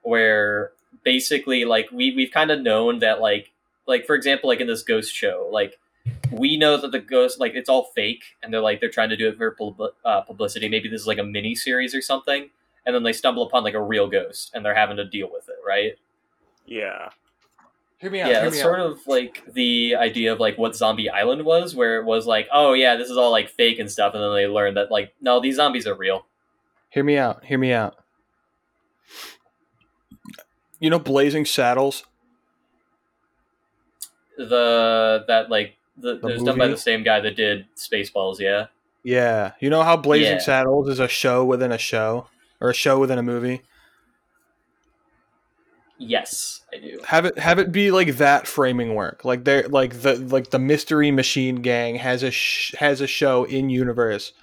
[0.01, 0.71] where
[1.03, 3.51] basically like we we've kind of known that like
[3.87, 5.79] like for example like in this ghost show like
[6.31, 9.17] we know that the ghost like it's all fake and they're like they're trying to
[9.17, 10.69] do it for pub- uh, publicity.
[10.69, 12.49] Maybe this is like a mini series or something
[12.85, 15.49] and then they stumble upon like a real ghost and they're having to deal with
[15.49, 15.97] it right?
[16.65, 17.09] Yeah
[18.03, 18.43] Hear me yeah, out.
[18.43, 18.91] that's me sort out.
[18.91, 22.73] of like the idea of like what zombie island was where it was like oh
[22.73, 25.39] yeah this is all like fake and stuff and then they learned that like no
[25.39, 26.25] these zombies are real
[26.89, 27.43] Hear me out.
[27.45, 27.95] Hear me out.
[30.79, 32.03] You know, Blazing Saddles.
[34.37, 38.39] the that like the, The it was done by the same guy that did spaceballs
[38.39, 38.67] yeah
[39.03, 39.53] Yeah.
[39.59, 40.39] You know how Blazing Yeah.
[40.39, 42.27] Saddles is a show within a show,
[42.61, 43.61] or a show within a movie.
[46.07, 49.23] Yes i do Have it have it be like that framing work.
[49.25, 53.43] Like they're like the like the Mystery Machine Gang has a sh- has a show
[53.43, 54.33] in universe,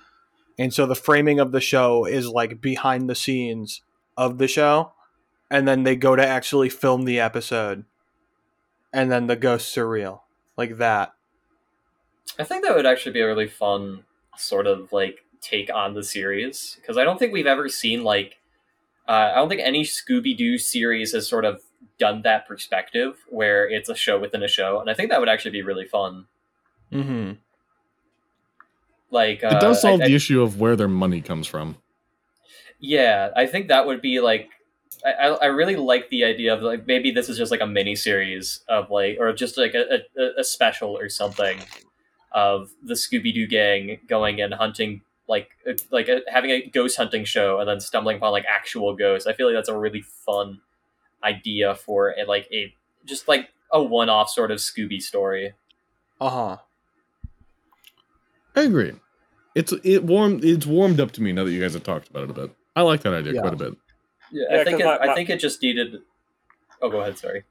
[0.58, 3.82] and so the framing of the show is like behind the scenes
[4.16, 4.92] of the show,
[5.50, 7.84] and then they go to actually film the episode,
[8.92, 10.24] and then the ghosts are real.
[10.56, 11.14] like that.
[12.38, 14.04] I think that would actually be a really fun
[14.36, 18.39] sort of like take on the series because I don't think we've ever seen like
[19.10, 21.60] uh, I don't think any Scooby Doo series has sort of
[21.98, 25.28] done that perspective where it's a show within a show, and I think that would
[25.28, 26.26] actually be really fun.
[26.92, 27.32] Mm-hmm.
[29.10, 31.76] Like uh, it does solve I- I- the issue of where their money comes from.
[32.78, 34.48] Yeah, I think that would be like.
[35.04, 37.66] I, I I really like the idea of like maybe this is just like a
[37.66, 41.58] mini series of like or just like a, a, a special or something
[42.32, 46.96] of the Scooby Doo gang going and hunting like uh, like a, having a ghost
[46.98, 49.26] hunting show and then stumbling upon like actual ghosts.
[49.26, 50.60] I feel like that's a really fun
[51.24, 52.74] idea for a, like a
[53.06, 55.54] just like a one off sort of Scooby story.
[56.20, 56.56] Uh huh.
[58.56, 58.92] I agree.
[59.54, 62.24] It's it warmed it's warmed up to me now that you guys have talked about
[62.24, 62.50] it a bit.
[62.76, 63.40] I like that idea Yeah.
[63.40, 63.74] quite a bit.
[64.32, 66.02] Yeah, Yeah, I think it, 'cause my- I think it just needed.
[66.82, 67.18] Oh, go ahead.
[67.18, 67.44] Sorry.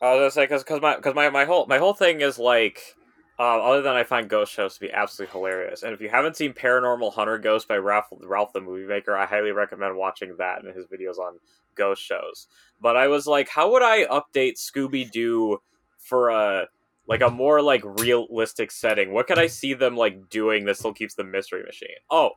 [0.00, 2.38] I was gonna say because because my because my, my whole my whole thing is
[2.38, 2.94] like,
[3.38, 6.36] um, other than I find ghost shows to be absolutely hilarious, and if you haven't
[6.36, 10.62] seen Paranormal Hunter Ghost by Ralph Ralph the Movie Maker, I highly recommend watching that
[10.62, 11.38] and his videos on
[11.74, 12.46] ghost shows.
[12.80, 15.60] But I was like, how would I update Scooby Doo
[15.98, 16.66] for a
[17.06, 19.12] like a more like realistic setting?
[19.12, 21.96] What could I see them like doing that still keeps the mystery machine?
[22.10, 22.30] Oh,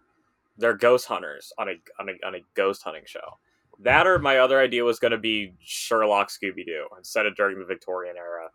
[0.58, 3.38] they're ghost hunters on a on a on a ghost hunting show.
[3.80, 7.60] That or my other idea was going to be Sherlock Scooby Doo instead of during
[7.60, 8.50] the Victorian era,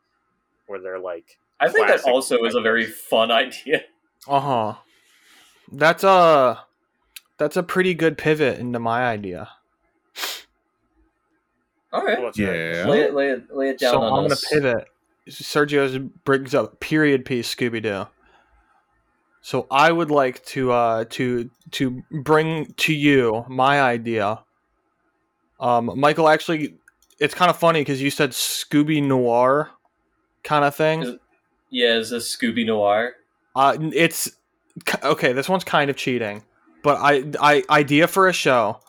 [0.66, 3.82] where they're like, I think that also is a very fun idea.
[4.28, 4.74] Uh huh.
[5.70, 6.60] That's a
[7.38, 9.48] that's a pretty good pivot into my idea.
[11.92, 12.20] All right.
[12.22, 12.86] what's your- Yeah.
[12.88, 14.88] Lay it, lay it, lay it down so on I'm gonna pivot.
[15.28, 18.06] Sergio brings up period piece Scooby Doo.
[19.40, 24.40] So I would like to uh to to bring to you my idea.
[25.60, 26.74] Um, Michael, actually,
[27.20, 29.70] it's kind of funny because you said Scooby Noir
[30.42, 31.02] kind of thing.
[31.02, 31.16] Is-
[31.72, 33.14] Yeah, is this Scooby Noir?
[33.56, 34.30] Uh, it's
[35.02, 35.32] okay.
[35.32, 36.44] This one's kind of cheating,
[36.82, 38.80] but I, I idea for a show.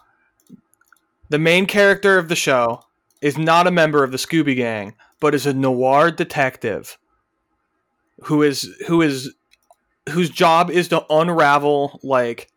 [1.29, 2.83] The main character of the show
[3.21, 6.97] is not a member of the Scooby Gang, but is a noir detective
[8.23, 9.33] who is who is
[10.09, 12.51] whose job is to unravel like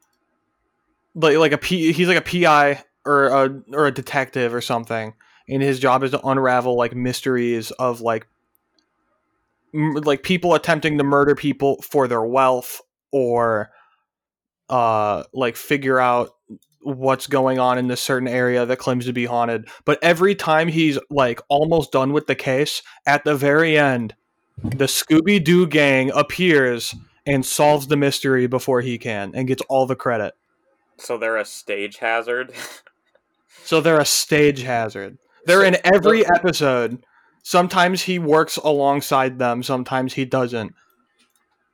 [1.15, 5.15] like like a P, he's like a PI or a or a detective or something,
[5.49, 8.27] and his job is to unravel like mysteries of like
[9.77, 12.81] like people attempting to murder people for their wealth
[13.12, 13.71] or
[14.69, 16.31] uh like figure out
[16.81, 19.69] what's going on in this certain area that claims to be haunted.
[19.85, 24.15] But every time he's like almost done with the case at the very end
[24.62, 26.95] the scooby-doo gang appears
[27.27, 30.35] and solves the mystery before he can and gets all the credit.
[30.99, 32.53] So they're a stage hazard.
[33.65, 35.19] so they're a stage hazard.
[35.45, 37.05] They're in every episode
[37.47, 40.75] sometimes he works alongside them sometimes he doesn't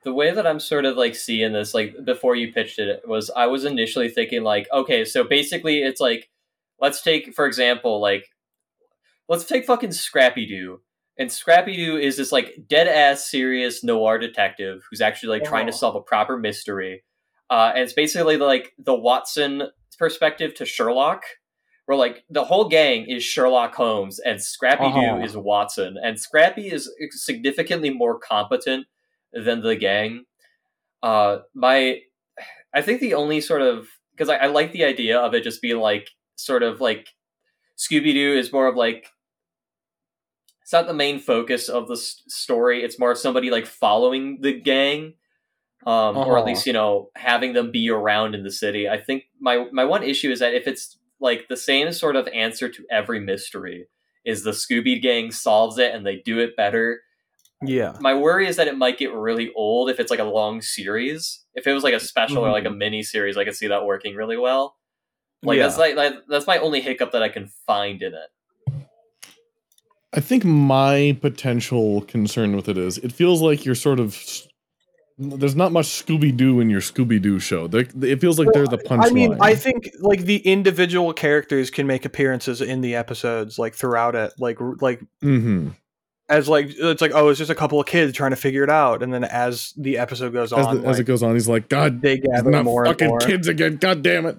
[0.05, 3.31] the way that I'm sort of like seeing this, like before you pitched it, was
[3.31, 6.29] I was initially thinking like, okay, so basically it's like,
[6.81, 8.25] let's take for example, like,
[9.29, 10.81] let's take fucking Scrappy Doo,
[11.17, 15.67] and Scrappy Doo is this like dead ass serious noir detective who's actually like trying
[15.67, 15.77] to Oh.
[15.77, 17.05] solve a proper mystery,
[17.49, 19.69] uh, and it's basically like the Watson
[20.01, 21.23] perspective to Sherlock.
[21.87, 25.25] Where like the whole gang is Sherlock Holmes and Scrappy Doo Uh-huh.
[25.25, 28.87] is Watson, and Scrappy is significantly more competent
[29.33, 30.25] than the gang.
[31.03, 32.01] Uh, my,
[32.75, 35.61] I think the only sort of because I, I like the idea of it just
[35.63, 37.09] being like sort of like
[37.79, 39.09] Scooby Doo is more of like
[40.63, 42.83] it's not the main focus of the s- story.
[42.83, 45.15] It's more of somebody like following the gang,
[45.87, 46.45] um, or at Uh-huh.
[46.45, 48.89] least you know having them be around in the city.
[48.89, 52.29] I think my my one issue is that if it's like the same sort of
[52.29, 53.87] answer to every mystery
[54.25, 57.01] is the Scooby Gang solves it and they do it better
[57.65, 60.61] yeah my worry is that it might get really old if it's like a long
[60.61, 61.45] series.
[61.55, 62.79] If it was like a special or like a mm-hmm.
[62.79, 64.77] mini series, I could see that working really well.
[65.43, 65.65] Like Yeah.
[65.65, 68.85] that's like, like that's my only hiccup that I can find in it.
[70.15, 74.19] I think my potential concern with it is it feels like you're sort of
[75.31, 77.67] there's not much Scooby Doo in your Scooby Doo show.
[77.67, 79.07] They're, it feels like they're the punchline.
[79.07, 83.75] I mean, I think like the individual characters can make appearances in the episodes, like
[83.75, 85.71] throughout it, like like hmm
[86.29, 88.71] as like it's like oh, it's just a couple of kids trying to figure it
[88.71, 91.49] out, and then as the episode goes as, on, the, as it goes on, he's
[91.49, 93.19] like, God, they it's gather not more and fucking more.
[93.19, 93.77] kids again.
[93.77, 94.39] God damn it.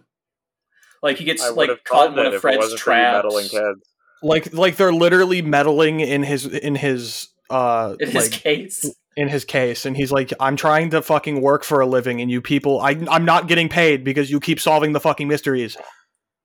[1.03, 3.65] Like he gets like caught in done one of Fred's wasn't for you meddling traps
[3.65, 3.89] kids.
[4.23, 8.85] Like like they're literally meddling in his in his uh in his like case.
[9.15, 12.29] In his case, and he's like, I'm trying to fucking work for a living, and
[12.31, 15.77] you people, I I'm not getting paid because you keep solving the fucking mysteries.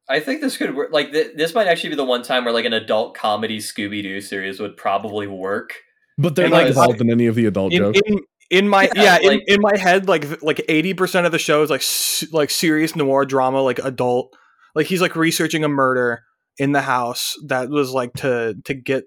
[0.08, 0.90] I think this could work.
[0.92, 4.02] Like th- this might actually be the one time where like an adult comedy Scooby
[4.02, 5.74] Doo series would probably work
[6.16, 8.00] But they're not involved in any of the adult in, jokes.
[8.06, 8.18] in
[8.50, 11.62] in my Yeah, yeah, like- in, in my head like like 80% of the show
[11.62, 14.34] is like s- like serious noir drama like adult
[14.74, 16.22] like he's like researching a murder
[16.56, 19.04] in the house that was like to to get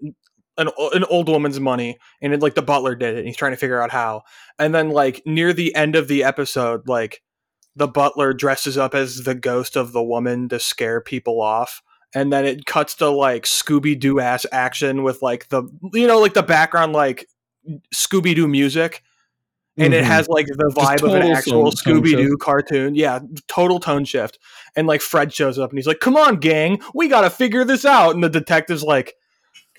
[0.61, 3.51] an, an old woman's money and it, like the butler did it and he's trying
[3.51, 4.21] to figure out how
[4.59, 7.21] and then like near the end of the episode like
[7.75, 11.81] the butler dresses up as the ghost of the woman to scare people off
[12.13, 16.33] and then it cuts to like scooby-doo ass action with like the you know like
[16.33, 17.27] the background like
[17.93, 19.03] scooby-doo music
[19.77, 20.07] and it Mhm.
[20.07, 22.93] has like the vibe of an actual Scooby Doo cartoon.
[22.93, 24.37] Yeah, total tone shift.
[24.75, 27.63] And like Fred shows up and he's like, "Come on, gang, we got to figure
[27.63, 29.15] this out." And the detective's like,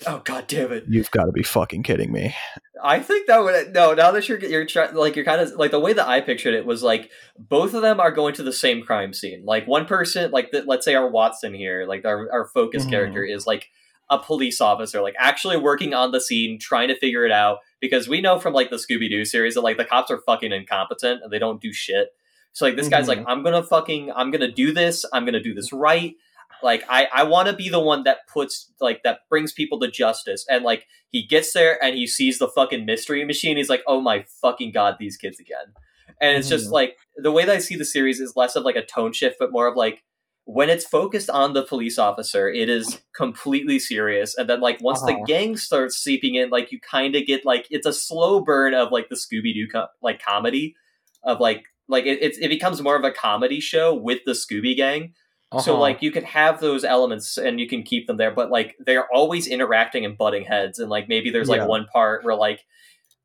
[0.07, 0.85] Oh god damn it!
[0.87, 2.35] "You've got to be fucking kidding me."
[2.83, 3.93] I think that would no.
[3.93, 6.53] Now that you're you're try, like you're kind of like the way that I pictured
[6.55, 9.43] it was like both of them are going to the same crime scene.
[9.45, 12.89] Like one person, like the, let's say our Watson here, like our our focus Mhm.
[12.89, 13.69] character is like
[14.09, 17.59] a police officer, like actually working on the scene, trying to figure it out.
[17.79, 20.51] Because we know from like the Scooby Doo series that like the cops are fucking
[20.51, 22.09] incompetent and they don't do shit.
[22.51, 25.05] So like this guy's like, I'm gonna fucking, I'm gonna do this.
[25.13, 26.15] I'm gonna do this right.
[26.63, 29.91] Like I, I want to be the one that puts like that brings people to
[29.91, 30.45] justice.
[30.49, 33.57] And like he gets there and he sees the fucking mystery machine.
[33.57, 35.73] He's like, oh my fucking god, these kids again.
[36.21, 36.73] And it's just Mhm.
[36.73, 39.35] like the way that I see the series is less of like a tone shift,
[39.39, 40.03] but more of like
[40.45, 44.35] when it's focused on the police officer, it is completely serious.
[44.37, 45.23] And then like once the Uh-huh.
[45.25, 48.91] gang starts seeping in, like you kind of get like it's a slow burn of
[48.91, 50.75] like the Scooby Doo co- like comedy
[51.23, 54.75] of like like it, it's it becomes more of a comedy show with the Scooby
[54.75, 55.13] Gang.
[55.59, 55.81] So Uh-huh.
[55.81, 59.07] like you can have those elements and you can keep them there, but like they're
[59.13, 60.79] always interacting and butting heads.
[60.79, 61.67] And like maybe there's like Yeah.
[61.67, 62.61] one part where like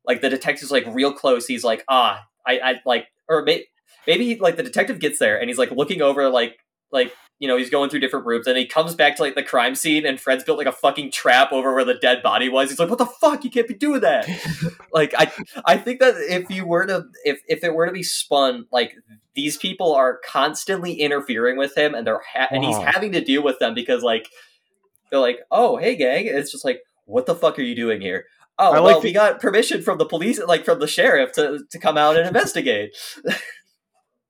[0.05, 1.45] like the detective's like real close.
[1.47, 3.65] He's like ah I I like or may,
[4.07, 6.57] maybe he, like the detective gets there and he's like looking over like
[6.91, 9.43] like you know he's going through different rooms and he comes back to like the
[9.43, 12.69] crime scene and Fred's built like a fucking trap over where the dead body was.
[12.69, 13.43] He's like what the fuck?
[13.43, 14.27] You can't be doing that.
[14.93, 15.31] like I
[15.65, 18.95] I think that if you were to if if it were to be spun like
[19.35, 23.41] these people are constantly interfering with him and they're ha- and he's having to deal
[23.41, 24.27] with them because like
[25.09, 26.25] they're like oh hey gang.
[26.27, 28.25] It's just like what the fuck are you doing here?
[28.57, 31.63] Oh I well like we got permission from the police like from the sheriff to
[31.71, 32.97] to come out and investigate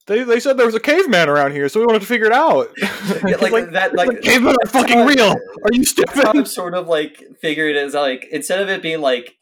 [0.10, 2.34] they, they said there was a caveman around here, so we wanted to figure it
[2.34, 2.70] out.
[3.28, 5.32] Yeah, like, like, that like, like cavemen are fucking how real.
[5.32, 6.26] Are you how stupid?
[6.26, 9.36] I'm sort of like figuring it is like instead of it being like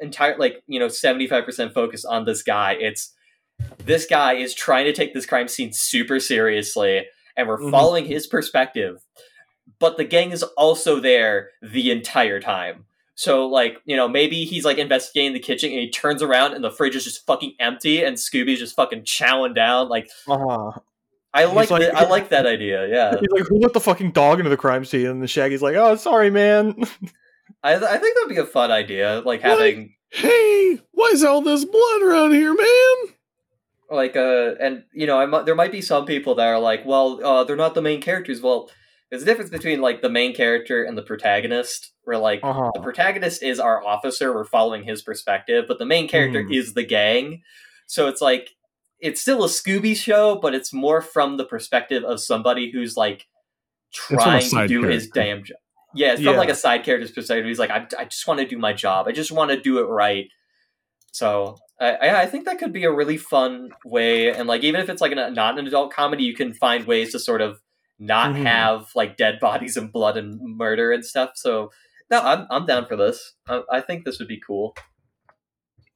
[0.00, 3.14] entire like you know 75% focus on this guy it's
[3.84, 7.70] this guy is trying to take this crime scene super seriously and we're Mhm.
[7.70, 9.00] following his perspective
[9.78, 12.85] but the gang is also there the entire time
[13.16, 16.62] so like you know maybe he's like investigating the kitchen and he turns around and
[16.62, 20.70] the fridge is just fucking empty and scooby's just fucking chowing down like Uh-huh.
[21.34, 24.12] i like, like- the, i like that idea yeah He's like, "Who let the fucking
[24.12, 26.76] dog into the crime scene?" And the Shaggy's like, "Oh, sorry, man."
[27.64, 31.64] I, I think that'd be a fun idea like having Hey, why is all this
[31.64, 33.14] blood around here, man?
[33.90, 37.24] like uh and you know I there might be some people that are like well
[37.24, 38.68] uh they're not the main characters well
[39.10, 42.70] there's a difference between like the main character and the protagonist where like Uh-huh.
[42.74, 46.54] the protagonist is our officer we're following his perspective but the main character Mhm.
[46.54, 47.42] is the gang
[47.86, 48.50] so it's like
[48.98, 53.26] it's still a scooby show but it's more from the perspective of somebody who's like
[53.92, 55.58] trying to do his damn job
[55.94, 56.38] yeah it's from Yeah.
[56.38, 59.06] like a side character's perspective he's like i, I just want to do my job
[59.06, 60.28] i just want to do it right
[61.12, 64.80] so I, I I think that could be a really fun way, and like even
[64.80, 67.60] if it's like an, not an adult comedy, you can find ways to sort of
[67.98, 68.42] not Mhm.
[68.44, 71.32] have like dead bodies and blood and murder and stuff.
[71.36, 71.70] So
[72.10, 73.34] no, I'm I'm down for this.
[73.48, 74.76] I, I think this would be cool.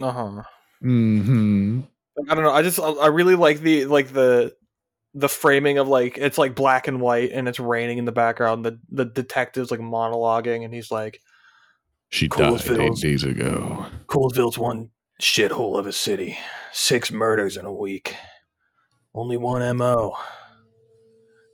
[0.01, 0.43] Uh huh.
[0.83, 1.81] Mm-hmm.
[2.29, 2.53] I don't know.
[2.53, 4.55] I just I really like the like the
[5.15, 8.65] the framing of like it's like black and white and it's raining in the background.
[8.65, 11.21] The the detective's like monologuing and he's like,
[12.09, 13.87] She Coolest died eight days ago.
[14.07, 16.39] Coolsville's one shithole of a city.
[16.73, 18.17] Six murders in a week.
[19.15, 20.17] Only one MO.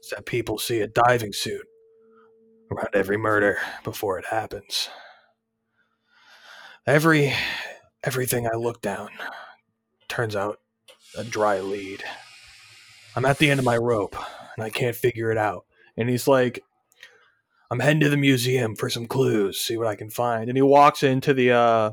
[0.06, 1.66] It's that people see a diving suit
[2.70, 4.88] around every murder before it happens.
[6.86, 7.32] Every
[8.04, 9.08] everything I look down
[10.06, 10.60] turns out
[11.18, 12.04] a dry lead.
[13.16, 14.14] I'm at the end of my rope
[14.54, 15.64] and I can't figure it out.
[15.96, 16.62] And he's like,
[17.68, 20.48] I'm heading to the museum for some clues, see what I can find.
[20.48, 21.90] And he walks into the uh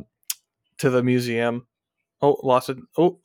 [0.77, 1.65] to the museum.
[2.21, 2.77] Oh, lost it.
[2.95, 3.21] Oh,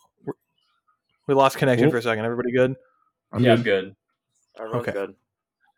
[1.27, 1.91] we lost connection Oh.
[1.91, 2.25] for a second.
[2.25, 2.75] Everybody good?
[3.31, 3.65] I'm yeah, good.
[3.65, 3.95] good.
[4.59, 4.93] Everyone's Okay.
[4.93, 5.15] good.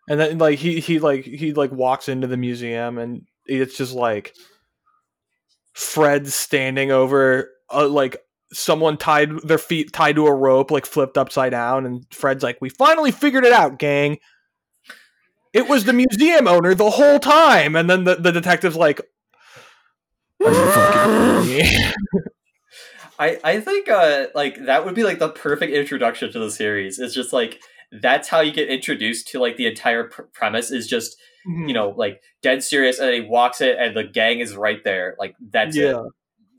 [0.09, 3.95] And then like he he like he like walks into the museum and it's just
[3.95, 4.35] like
[5.73, 8.17] Fred standing over uh, like
[8.53, 12.59] someone tied their feet tied to a rope like flipped upside down and Fred's like
[12.61, 14.19] we finally figured it out gang
[15.53, 19.01] it was the museum owner the whole time and then the, the detective's like
[20.45, 21.93] Are you fucking kidding me?
[23.19, 26.99] I I think uh like that would be like the perfect introduction to the series.
[26.99, 27.61] It's just like
[27.93, 31.17] that's how you get introduced to like the entire pr- premise is just
[31.47, 31.69] mm-hmm.
[31.69, 35.17] you know like dead serious and he walks it and the gang is right there
[35.19, 35.97] like that's it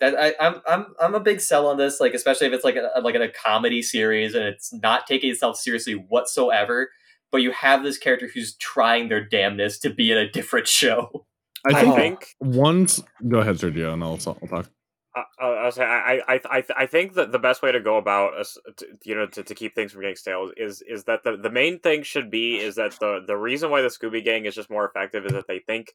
[0.02, 2.76] that I, I'm I'm I'm a big sell on this, like especially if it's like
[2.76, 6.90] a like a comedy series and it's not taking itself seriously whatsoever.
[7.32, 11.26] But you have this character who's trying their damnness to be in a different show.
[11.66, 13.02] I I think think once.
[13.26, 14.70] Go ahead, Sergio, and I'll, I'll talk.
[15.16, 17.98] I, I, I was I, I, I, I think that the best way to go
[17.98, 21.24] about us, to, you know, to, to keep things from getting stale is is that
[21.24, 24.46] the, the main thing should be is that the the reason why the Scooby Gang
[24.46, 25.94] is just more effective is that they think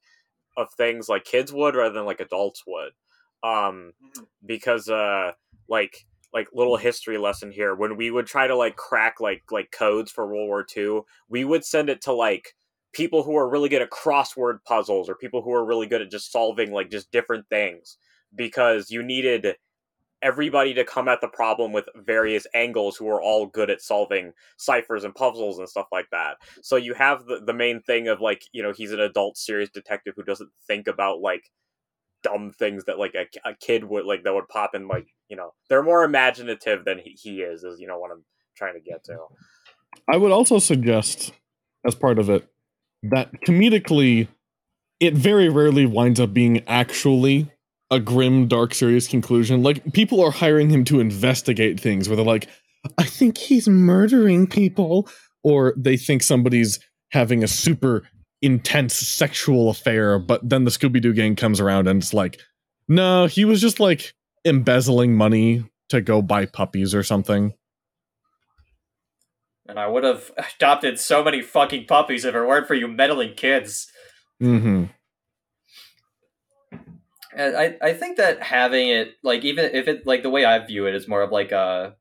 [0.56, 2.92] of things like kids would rather than like adults would,
[3.42, 3.92] um,
[4.44, 5.32] because uh,
[5.68, 7.74] like like little history lesson here.
[7.74, 11.44] When we would try to like crack like like codes for World War II, we
[11.44, 12.54] would send it to like
[12.96, 16.10] people who are really good at crossword puzzles or people who are really good at
[16.10, 17.98] just solving like just different things
[18.34, 19.54] because you needed
[20.22, 24.32] everybody to come at the problem with various angles who are all good at solving
[24.56, 26.36] ciphers and puzzles and stuff like that.
[26.62, 29.68] So you have the, the main thing of like, you know, he's an adult serious
[29.68, 31.42] detective who doesn't think about like
[32.22, 35.36] dumb things that like a, a kid would like that would pop in like, you
[35.36, 38.24] know, they're more imaginative than he, he is is, you know, what I'm
[38.56, 39.18] trying to get to.
[40.10, 41.34] I would also suggest,
[41.84, 42.48] as part of it,
[43.02, 44.28] that comedically,
[45.00, 47.50] it very rarely winds up being actually
[47.90, 49.62] a grim, dark, serious conclusion.
[49.62, 52.48] Like, people are hiring him to investigate things where they're like,
[52.98, 55.08] I think he's murdering people,
[55.44, 56.80] or they think somebody's
[57.12, 58.02] having a super
[58.42, 62.40] intense sexual affair, but then the Scooby Doo gang comes around and it's like,
[62.88, 67.54] no, he was just like embezzling money to go buy puppies or something.
[69.68, 73.34] And I would have adopted so many fucking puppies if it weren't for you meddling
[73.34, 73.90] kids.
[74.42, 74.84] Mm-hmm.
[77.36, 80.58] And I, I think that having it like even if it like the way I
[80.64, 81.94] view it is more of like a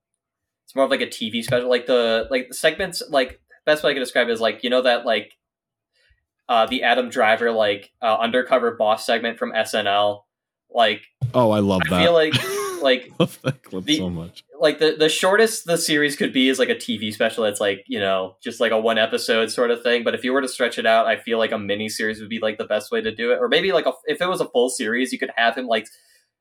[0.64, 3.92] it's more of like a TV special like the like the segments like best way
[3.92, 5.34] I can describe it is like you know that like
[6.48, 10.22] uh the Adam Driver like uh, undercover boss segment from SNL
[10.74, 11.02] like
[11.34, 11.96] Oh, I love I that.
[12.00, 14.45] I feel like like love that clip the- so much.
[14.60, 17.84] Like the the shortest the series could be is like a TV special that's like
[17.88, 20.04] you know just like a one episode sort of thing.
[20.04, 22.30] But if you were to stretch it out, I feel like a mini series would
[22.30, 23.40] be like the best way to do it.
[23.40, 25.88] Or maybe like a, if it was a full series, you could have him like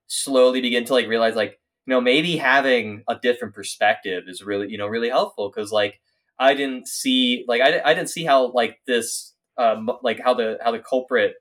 [0.07, 4.71] slowly begin to like realize like you know maybe having a different perspective is really
[4.71, 6.01] you know really helpful because like
[6.39, 10.59] I didn't see like I, I didn't see how like this um like how the
[10.62, 11.35] how the culprit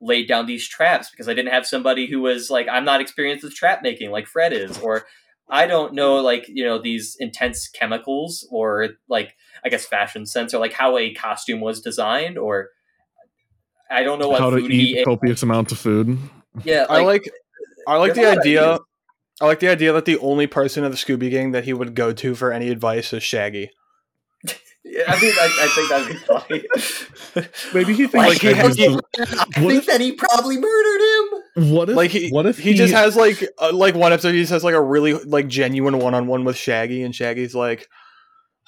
[0.00, 3.44] laid down these traps because I didn't have somebody who was like I'm not experienced
[3.44, 5.04] with trap making like Fred is or
[5.50, 9.34] I don't know like you know these intense chemicals or like
[9.64, 12.68] I guess fashion sense or like how a costume was designed or
[13.90, 15.04] I don't know what How to eat ate.
[15.04, 16.16] copious amounts of food.
[16.64, 17.28] Yeah, I like
[17.88, 18.62] I like the a lot of idea.
[18.64, 18.80] ideas.
[19.42, 21.94] I like the idea that the only person in the Scooby Gang that he would
[21.94, 23.70] go to for any advice is Shaggy.
[24.84, 27.48] Yeah, I mean, I, I think that'd be funny.
[27.74, 28.96] Maybe he thinks Like, like, he has- Shaggy's
[29.56, 31.19] I think that he probably murdered him.
[31.54, 34.40] What if Like he, what if he, just has like uh, like one episode he
[34.40, 37.88] just has like a really like genuine one on one with Shaggy and Shaggy's like,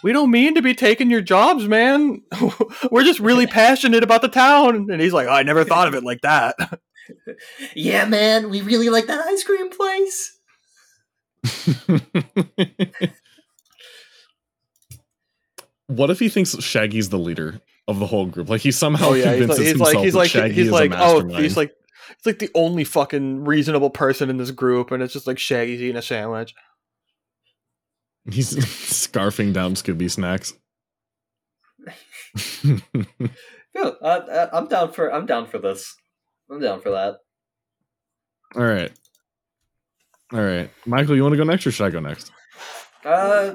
[0.03, 2.23] we don't mean to be taking your jobs, man.
[2.91, 4.89] We're just really passionate about the town.
[4.91, 6.57] And he's like, I never thought of it like that.
[7.75, 10.39] Yeah, man, we really like that ice cream place.
[15.89, 18.49] what if he thinks Shaggy's the leader of the whole group?
[18.49, 20.55] Like he somehow Oh yeah, he's like convinces he's like himself he's that like Shaggy
[20.55, 21.43] he's is like a oh mastermind.
[21.43, 21.75] he's like
[22.17, 25.81] he's like the only fucking reasonable person in this group, and it's just like Shaggy's
[25.83, 26.55] eating a sandwich.
[28.31, 30.55] he's scarfing down Scooby snacks.
[33.75, 35.95] Yeah, uh, uh, I'm down for I'm down for this.
[36.51, 37.17] I'm down for that.
[38.55, 38.93] All right,
[40.31, 42.31] all right, Michael, you want to go next or should I go next?
[43.03, 43.55] Uh,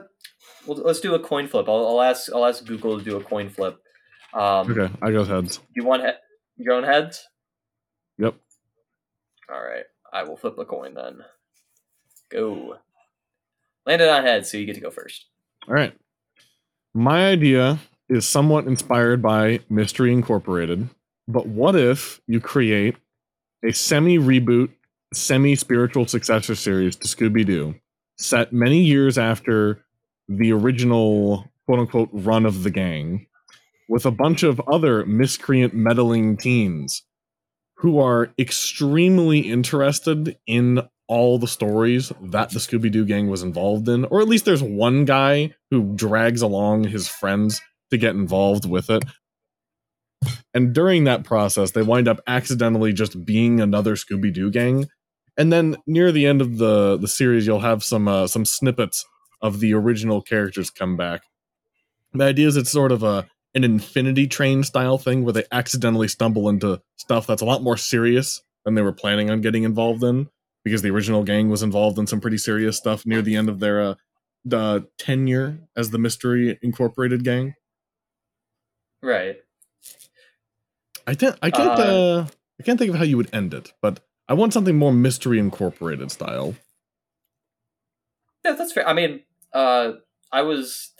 [0.65, 1.69] well, let's do a coin flip.
[1.69, 3.77] I'll, I'll ask I'll ask Google to do a coin flip.
[4.33, 5.59] Um, Okay, I go heads.
[5.75, 7.23] You want he- your own heads?
[9.49, 11.23] All right, I will flip a coin then.
[12.29, 12.77] Go.
[13.85, 15.25] Landed on heads, so you get to go first.
[15.67, 15.93] All right.
[16.93, 17.79] My idea
[18.09, 20.89] is somewhat inspired by Mystery Incorporated,
[21.27, 22.95] but what if you create
[23.63, 24.69] a semi reboot,
[25.13, 27.75] semi spiritual successor series to Scooby Doo,
[28.17, 29.85] set many years after
[30.27, 33.27] the original quote unquote run of the gang,
[33.87, 37.03] with a bunch of other miscreant meddling teens
[37.77, 43.87] who are extremely interested in all the stories that the Scooby Doo gang was involved
[43.87, 47.61] in, or at least there's one guy who drags along his friends
[47.91, 49.03] to get involved with it.
[50.53, 54.87] And during that process, they wind up accidentally just being another Scooby Doo gang
[55.37, 59.05] and then near the end of the the series, you'll have some uh, some snippets
[59.41, 61.21] of the original characters come back.
[62.13, 66.07] The idea is it's sort of a an Infinity Train style thing where they accidentally
[66.07, 70.03] stumble into stuff that's a lot more serious than they were planning on getting involved
[70.03, 70.29] in
[70.63, 73.59] because the original gang was involved in some pretty serious stuff near the end of
[73.59, 73.95] their uh,
[74.45, 77.55] the tenure as the Mystery Incorporated gang.
[79.01, 79.37] Right.
[81.05, 81.37] I can't.
[81.41, 81.79] I can't.
[81.79, 82.27] Uh, Uh,
[82.59, 85.39] I can't think of how you would end it, but I want something more Mystery
[85.39, 86.55] Incorporated style.
[88.43, 88.87] Yeah, that's fair.
[88.87, 89.21] I mean,
[89.53, 89.93] uh,
[90.31, 90.91] I was,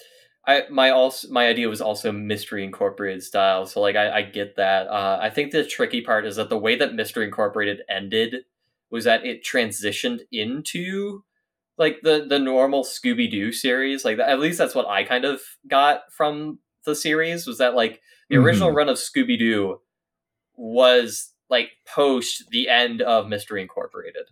[0.48, 3.66] I my also my idea was also mystery incorporated style.
[3.66, 4.88] So like I, I get that.
[4.88, 8.46] Uh, I think the tricky part is that the way that mystery incorporated ended
[8.90, 11.24] was that it transitioned into
[11.78, 14.06] like the the normal Scooby Doo series.
[14.06, 18.02] Like at least that's what I kind of got from the series was that like
[18.30, 19.82] the original run of Scooby Doo
[20.56, 24.24] was like post the end of Mystery Incorporated.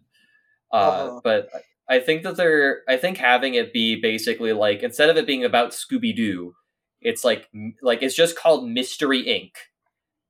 [0.72, 1.22] Uh, Uh-huh.
[1.24, 1.49] But
[1.90, 2.82] I think that they're.
[2.88, 6.54] I think having it be basically like instead of it being about Scooby Doo,
[7.02, 7.48] it's like
[7.82, 9.52] like it's just called Mystery Inc.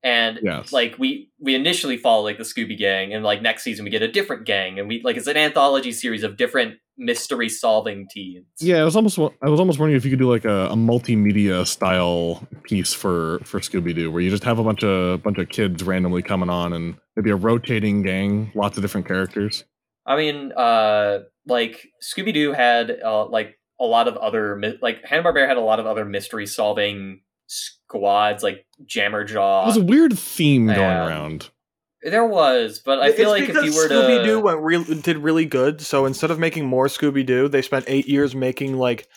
[0.03, 0.71] And Yes.
[0.71, 4.03] like we we initially follow like the Scooby Gang, and like next season we get
[4.03, 8.45] a different gang, and we like it's an anthology series of different mystery solving teams.
[8.59, 9.17] Yeah, I was almost.
[9.17, 13.39] I was almost wondering if you could do like a, a multimedia style piece for
[13.45, 16.49] for Scooby Doo, where you just have a bunch of bunch of kids randomly coming
[16.49, 19.63] on, and maybe a rotating gang, lots of different characters.
[20.05, 25.23] I mean, uh, like Scooby Doo had uh, like a lot of other like Hanna
[25.23, 29.63] Barbera had a lot of other mystery solving squads, like Jabberjaw.
[29.63, 31.49] It was a weird theme going around.
[32.03, 35.17] there was, but I feel like if you were to Scooby Doo went real did
[35.17, 39.07] really good, so instead of making more Scooby Doo, they spent eight years making like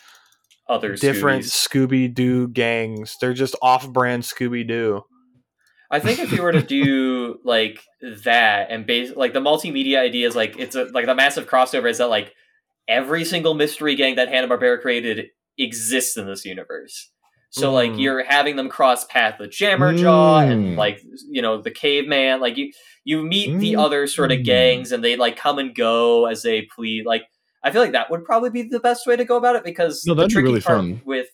[0.67, 3.15] other different Scooby Doo gangs.
[3.19, 5.03] They're just off-brand Scooby Doo.
[5.91, 7.83] I think if you were to do like
[8.23, 11.89] that and base like the multimedia idea is like it's a like the massive crossover
[11.89, 12.33] is that like
[12.87, 15.27] every single mystery gang that Hanna Barbera created
[15.57, 17.11] exists in this universe.
[17.51, 17.99] So like Mm.
[18.01, 20.51] you're having them cross path with Jabberjaw Mm.
[20.51, 22.39] and like you know the caveman.
[22.39, 22.71] Like you
[23.03, 23.83] you meet the Mm.
[23.83, 27.03] other sort of gangs and they like come and go as they please.
[27.05, 27.23] Like
[27.63, 30.05] I feel like that would probably be the best way to go about it because
[30.05, 31.01] No, the tricky really part fun.
[31.03, 31.27] with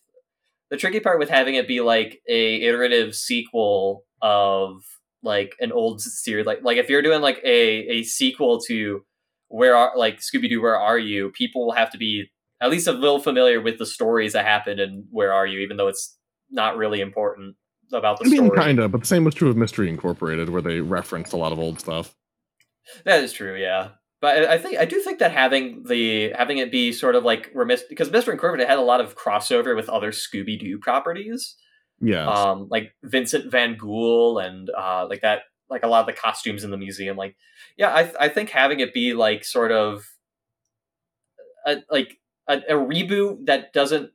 [0.71, 4.81] the tricky part with having it be like a iterative sequel of
[5.23, 9.03] like an old series like like if you're doing like a a sequel to
[9.47, 12.29] where are like scooby-doo where are you people will have to be
[12.61, 15.77] at least a little familiar with the stories that happened and where are you even
[15.77, 16.17] though it's
[16.51, 17.55] not really important
[17.93, 20.49] about the I mean, story kind of, but the same was true of Mystery Incorporated,
[20.49, 22.15] where they referenced a lot of old stuff.
[23.03, 23.89] That is true, yeah.
[24.21, 27.23] But I I think I do think that having the having it be sort of
[27.23, 31.55] like remiss because Mystery Incorporated had a lot of crossover with other Scooby Doo properties,
[32.01, 32.27] Yes.
[32.27, 36.63] um, like Vincent Van Ghoul and uh, like that, like a lot of the costumes
[36.63, 37.17] in the museum.
[37.17, 37.35] Like,
[37.77, 40.05] yeah, I I think having it be like sort of
[41.65, 42.17] a, like
[42.47, 44.11] a, a reboot that doesn't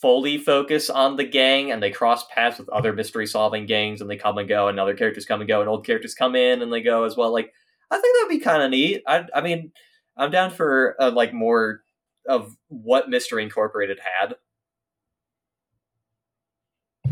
[0.00, 4.10] fully focus on the gang and they cross paths with other mystery solving gangs and
[4.10, 6.60] they come and go and other characters come and go and old characters come in
[6.60, 7.50] and they go as well like
[7.90, 9.72] i think that'd be kind of neat i i mean
[10.18, 11.80] i'm down for uh, like more
[12.28, 14.34] of what mystery incorporated had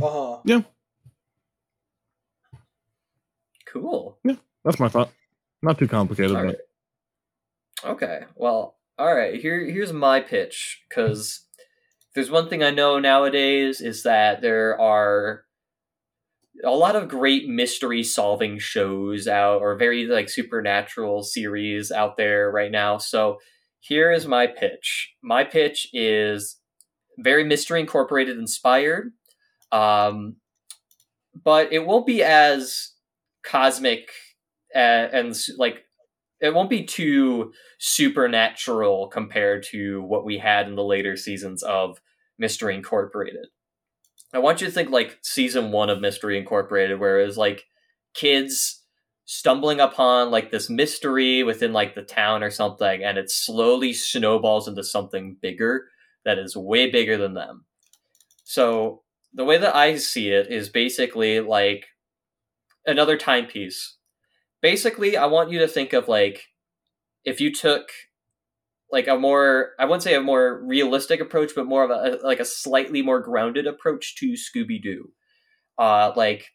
[0.01, 0.39] Uh-huh.
[0.45, 0.63] Yeah.
[3.67, 5.11] Cool Yeah, That's my thought.
[5.63, 6.57] Not too complicated, right.
[7.85, 8.25] Okay.
[8.37, 9.41] Well, all right.
[9.41, 10.83] Here, here's my pitch.
[10.89, 11.45] Because
[12.15, 15.45] there's one thing I know nowadays is that there are
[16.63, 22.51] a lot of great mystery solving shows out, or very like supernatural series out there
[22.51, 22.99] right now.
[22.99, 23.39] So
[23.81, 25.15] here is my pitch.
[25.23, 26.59] My pitch is
[27.19, 29.13] very mystery incorporated inspired,
[29.75, 30.37] um,
[31.43, 32.93] but it won't be as
[33.43, 34.09] cosmic
[34.73, 35.85] and, and like
[36.41, 42.01] it won't be too supernatural compared to what we had in the later seasons of
[42.39, 43.47] Mystery Incorporated.
[44.33, 47.65] I want you to think like season one of Mystery Incorporated, where it was like
[48.15, 48.83] kids
[49.25, 54.69] stumbling upon like this mystery within like the town or something, and it slowly snowballs
[54.69, 55.87] into something bigger
[56.25, 57.65] that is way bigger than them.
[58.45, 59.04] So
[59.35, 61.87] the way that I see it is basically like
[62.87, 63.97] another timepiece.
[64.63, 66.45] Basically i want you to think of like
[67.25, 67.91] if you took
[68.91, 72.41] like a more i wouldn't say a more realistic approach but more of a like
[72.41, 75.11] a slightly more grounded approach to scooby-doo.
[75.79, 76.47] Uh like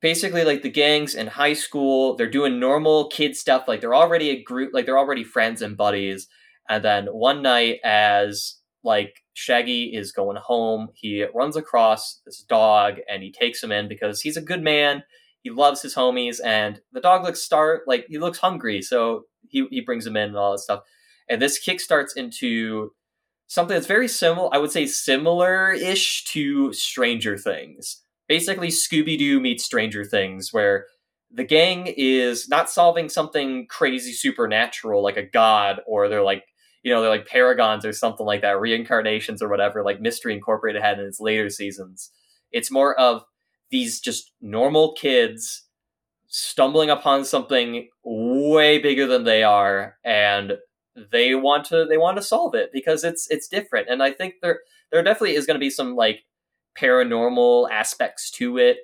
[0.00, 4.30] basically like the gangs in high school they're doing normal kid stuff like they're already
[4.30, 6.26] a group like they're already friends and buddies.
[6.68, 12.96] And then one night as like shaggy is going home he runs across this dog
[13.08, 15.02] and he takes him in because he's a good man
[15.42, 19.66] he loves his homies, and the dog looks star like he looks hungry, so he
[19.70, 20.82] he brings him in and all that stuff.
[21.28, 22.92] And this kick starts into
[23.48, 24.48] something that's very similar.
[24.52, 28.02] I would say similar-ish to Stranger Things.
[28.28, 30.86] Basically, Scooby Doo meets Stranger Things, where
[31.30, 36.44] the gang is not solving something crazy supernatural like a god, or they're like
[36.82, 40.82] you know they're like paragons or something like that, reincarnations or whatever, like Mystery Incorporated
[40.82, 42.10] had in its later seasons.
[42.50, 43.24] It's more of
[43.70, 45.64] these just normal kids
[46.28, 50.54] stumbling upon something way bigger than they are and
[51.10, 53.88] they want to they want to solve it because it's it's different.
[53.88, 54.60] And i think there
[54.90, 56.24] there definitely is going to be some like
[56.76, 58.78] paranormal aspects to it.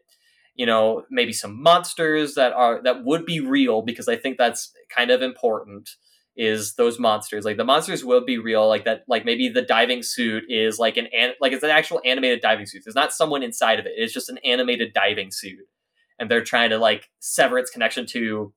[0.55, 4.72] You know maybe some monsters that are that would be real because i think that's
[4.94, 5.90] kind of important
[6.39, 7.45] is those monsters.
[7.45, 10.97] Like the monsters will be real like that like maybe the diving suit is like
[10.97, 12.82] an, an like it's an actual animated diving suit.
[12.84, 13.93] There's not someone inside of it.
[13.97, 15.66] It's just an animated diving suit.
[16.18, 18.53] And they're trying to like sever its connection to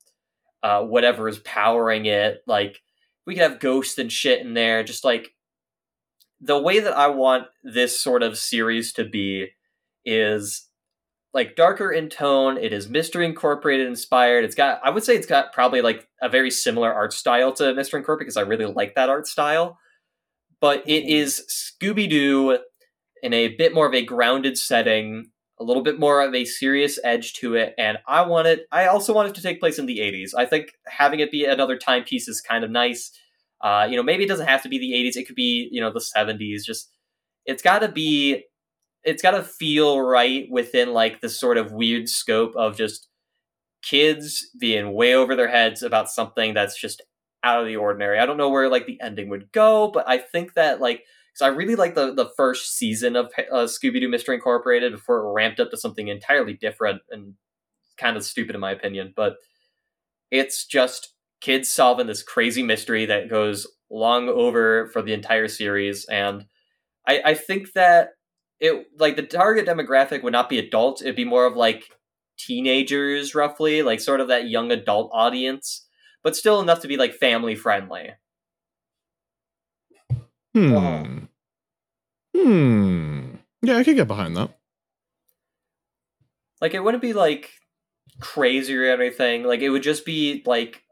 [0.63, 2.43] uh, whatever is powering it.
[2.47, 2.81] Like
[3.25, 4.83] we could have ghosts and shit in there.
[4.83, 5.33] Just like
[6.41, 9.49] the way that i want this sort of series to be
[10.03, 10.67] is
[11.33, 12.57] like darker in tone.
[12.57, 14.43] It is Mystery Incorporated inspired.
[14.43, 17.73] It's got I would say it's got probably like a very similar art style to
[17.73, 19.77] Mystery Incorporated because I really like that art style.
[20.59, 22.59] But it is Scooby Doo
[23.23, 26.99] in a bit more of a grounded setting, a little bit more of a serious
[27.03, 28.67] edge to it, and I want it.
[28.71, 30.31] I also want it to take place in the '80s.
[30.37, 33.11] I think having it be another timepiece is kind of nice.
[33.61, 35.15] Uh, you know, maybe it doesn't have to be the '80s.
[35.15, 36.63] It could be you know the '70s.
[36.63, 36.89] Just
[37.45, 38.43] it's got to be
[39.03, 43.07] it's got to feel right within like the sort of weird scope of just
[43.81, 47.01] kids being way over their heads about something that's just
[47.43, 48.19] out of the ordinary.
[48.19, 51.45] I don't know where like the ending would go, but I think that like because
[51.45, 55.33] I really like the the first season of uh, Scooby Doo Mystery Incorporated before it
[55.33, 57.33] ramped up to something entirely different and
[57.97, 59.13] kind of stupid in my opinion.
[59.15, 59.37] But
[60.29, 66.05] it's just kids solving this crazy mystery that goes long over for the entire series,
[66.05, 66.45] and
[67.07, 68.09] I, I think that
[68.61, 71.89] it like the target demographic would not be adults it'd be more of like
[72.37, 75.87] teenagers roughly like sort of that young adult audience
[76.23, 78.11] but still enough to be like family friendly
[80.53, 80.75] Hmm.
[80.75, 81.05] Uh-huh.
[82.35, 83.35] Hmm.
[83.61, 84.51] Yeah, I could get behind that.
[86.61, 87.51] like it wouldn't be like
[88.19, 90.83] crazy or anything like it would just be like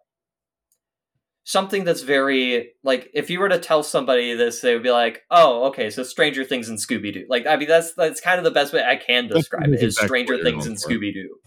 [1.49, 5.23] something that's very like if you were to tell somebody this they would be like
[5.31, 8.51] oh okay so stranger things and scooby-doo like i mean that's that's kind of the
[8.51, 11.37] best way i can That's describe it is stranger things and scooby-doo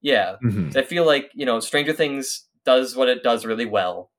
[0.00, 0.76] yeah Mhm.
[0.76, 4.10] I feel like you know Stranger Things does what it does really well,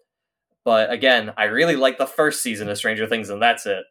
[0.63, 3.83] but again, I really like the first season of Stranger Things, and that's it.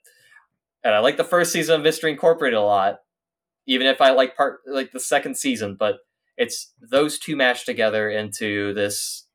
[0.82, 3.00] And I like the first season of Mystery Incorporated a lot,
[3.66, 5.76] even if I like part like the second season.
[5.78, 5.96] But
[6.36, 9.26] it's those two mashed together into this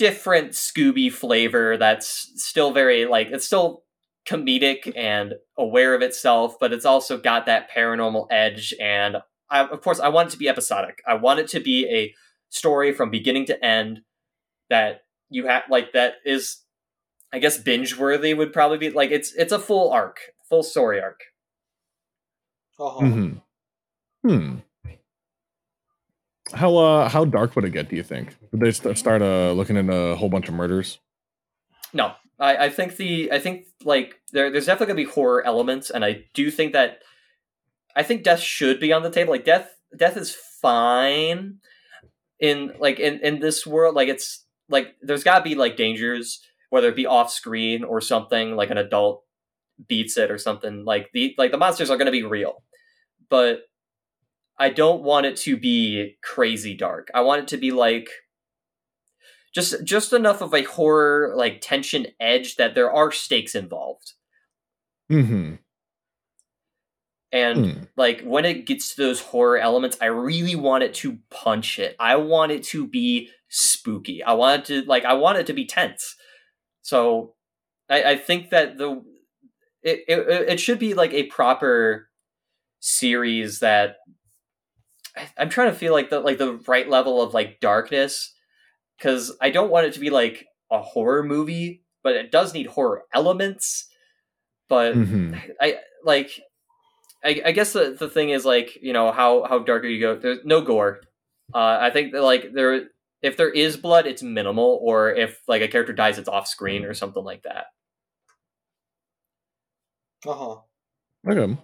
[0.00, 3.82] different Scooby flavor that's still very like it's still
[4.26, 8.72] comedic and aware of itself, but it's also got that paranormal edge.
[8.80, 9.18] And
[9.50, 11.02] I, of course, I want it to be episodic.
[11.06, 12.14] I want it to be a
[12.48, 14.00] story from beginning to end
[14.70, 16.62] that you have like that is,
[17.30, 20.98] I guess, binge worthy would probably be like it's it's a full arc, full story
[20.98, 21.20] arc.
[22.78, 23.04] Uh-huh.
[23.04, 23.42] Mhm.
[24.26, 24.56] Hmm.
[26.52, 27.88] How uh how dark would it get?
[27.88, 28.36] Do you think?
[28.52, 30.98] Would they st- start uh looking into a whole bunch of murders?
[31.92, 35.90] No, I, I think the I think like there there's definitely gonna be horror elements,
[35.90, 37.00] and I do think that
[37.94, 39.32] I think death should be on the table.
[39.32, 41.58] Like death death is fine
[42.38, 43.94] in like in in this world.
[43.94, 46.40] Like it's like there's gotta be like dangers,
[46.70, 49.24] whether it be off screen or something like an adult
[49.86, 50.84] beats it or something.
[50.84, 52.62] Like the like the monsters are gonna be real,
[53.28, 53.62] but
[54.60, 57.10] I don't want it to be crazy dark.
[57.14, 58.10] I want it to be like
[59.54, 64.12] just just enough of a horror like tension edge that there are stakes involved.
[65.10, 65.54] Mm-hmm.
[67.32, 67.82] And Hmm.
[67.96, 71.94] like when it gets to those horror elements, I really want it to punch it.
[72.00, 74.22] I want it to be spooky.
[74.22, 76.16] I want it to like I want it to be tense.
[76.82, 77.34] So
[77.88, 79.02] I, I think that the
[79.82, 80.18] it, it
[80.52, 82.08] it should be like a proper
[82.80, 83.96] series that
[85.16, 88.32] I- I'm trying to feel like the like the right level of like darkness
[88.98, 92.66] because I don't want it to be like a horror movie, but it does need
[92.66, 93.88] horror elements.
[94.68, 95.34] But Mm-hmm.
[95.60, 96.40] I like
[97.24, 100.16] I, I guess the, the thing is like you know how how darker you go
[100.16, 101.00] there's no gore
[101.54, 102.88] uh i think that like there
[103.22, 106.84] if there is blood it's minimal or if like a character dies it's off screen
[106.84, 107.66] or something like that
[110.26, 110.60] Uh-huh.
[111.26, 111.58] Okay.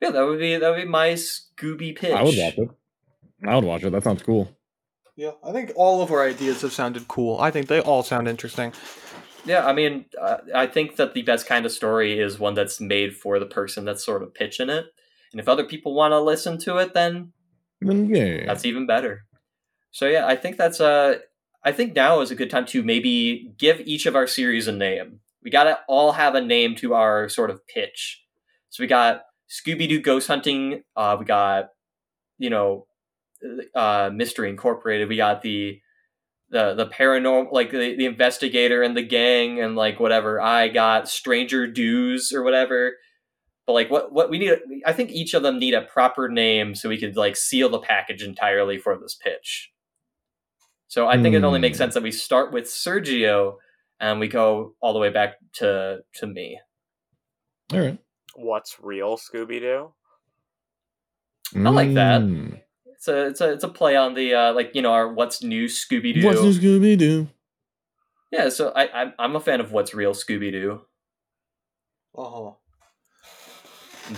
[0.00, 2.12] Yeah, that would be that would be my Scooby pitch.
[2.12, 2.68] I would watch it.
[3.46, 3.92] I would watch it.
[3.92, 4.56] That sounds cool.
[5.16, 7.40] Yeah, I think all of our ideas have sounded cool.
[7.40, 8.72] I think they all sound interesting.
[9.46, 12.80] Yeah, I mean, uh, I think that the best kind of story is one that's
[12.80, 14.86] made for the person that's sort of pitching it.
[15.32, 17.32] And if other people want to listen to it, then
[17.80, 18.44] Then yeah.
[18.46, 19.24] that's even better.
[19.90, 21.18] So yeah, I think that's uh
[21.64, 24.72] I think now is a good time to maybe give each of our series a
[24.72, 25.20] name.
[25.42, 28.22] We gotta all have a name to our sort of pitch.
[28.70, 30.82] So we got Scooby Doo Ghost Hunting.
[30.96, 31.68] Uh, we got
[32.38, 32.86] you know
[33.74, 35.08] uh, Mystery Incorporated.
[35.08, 35.80] We got the
[36.50, 40.40] the the paranormal like the, the investigator and the gang and like whatever.
[40.40, 42.94] I got Stranger Doos or whatever.
[43.66, 46.74] But like what what we need I think each of them need a proper name
[46.76, 49.72] so we could like seal the package entirely for this pitch.
[50.88, 51.82] So I think it only makes Hmm.
[51.84, 53.56] sense that we start with Sergio
[53.98, 56.60] and we go all the way back to to me.
[57.72, 57.98] All right.
[58.36, 59.92] What's real Scooby Doo?
[61.54, 62.20] I like that.
[62.20, 62.60] Mm.
[62.84, 65.42] It's a it's a it's a play on the uh like you know our what's
[65.42, 66.26] new Scooby Doo.
[66.26, 67.28] What's new Scooby Doo?
[68.30, 70.82] Yeah, so I I'm, I'm a fan of what's real Scooby Doo.
[72.16, 72.52] Uh-huh.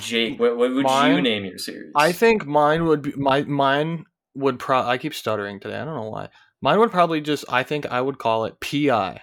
[0.01, 1.93] Jake, what, what would you name your series?
[1.97, 4.05] I think mine would be my mine
[4.35, 4.83] would pro.
[4.83, 5.77] I keep stuttering today.
[5.77, 6.29] I don't know why.
[6.61, 7.45] Mine would probably just.
[7.49, 9.21] I think I would call it PI.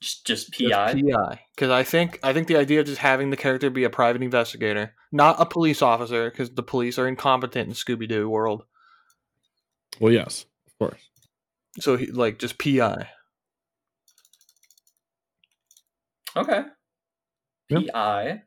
[0.00, 0.94] Just, just Just PI.
[0.94, 1.40] PI.
[1.54, 4.22] Because I think I think the idea of just having the character be a private
[4.22, 8.64] investigator, not a police officer, because the police are incompetent in Scooby Doo world.
[10.00, 11.00] Well, yes, of course.
[11.80, 13.08] So he, like just PI.
[16.36, 16.62] Okay.
[17.68, 17.80] Yeah.
[17.92, 18.42] PI.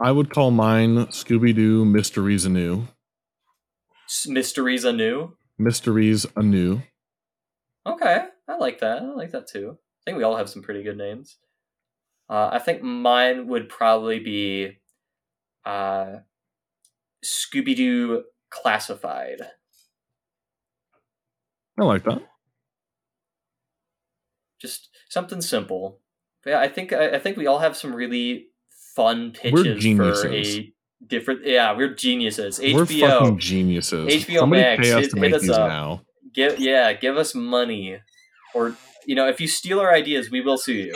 [0.00, 2.88] I would call mine Scooby Doo Mysteries Anew.
[4.08, 5.36] S- Mysteries anew.
[5.56, 6.82] Mysteries Anew.
[7.86, 9.02] Okay, I like that.
[9.02, 9.78] I like that too.
[9.78, 11.36] I think we all have some pretty good names.
[12.28, 14.78] Uh, I think mine would probably be
[15.64, 16.16] uh,
[17.24, 19.40] Scooby Doo Classified.
[21.78, 22.22] I like that.
[24.60, 26.00] Just something simple.
[26.42, 28.48] But yeah, I think I, I think we all have some really
[28.94, 30.58] fun pitches for geniuses.
[30.58, 30.72] a
[31.06, 31.46] different.
[31.46, 32.58] Yeah, we're geniuses.
[32.60, 34.06] We're HBO, fucking geniuses.
[34.24, 35.68] HBO Somebody Max, pay us hit- to hit make us these up.
[35.68, 36.02] now.
[36.32, 37.98] give yeah, give us money,
[38.54, 38.76] or
[39.06, 40.94] you know, if you steal our ideas, we will sue you.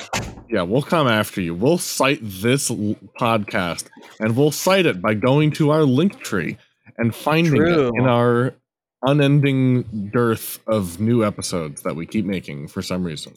[0.49, 1.55] Yeah, we'll come after you.
[1.55, 3.89] We'll cite this l- podcast,
[4.19, 6.57] and we'll cite it by going to our link tree
[6.97, 7.89] and finding True.
[7.89, 8.55] it in our
[9.03, 13.35] unending dearth of new episodes that we keep making for some reason.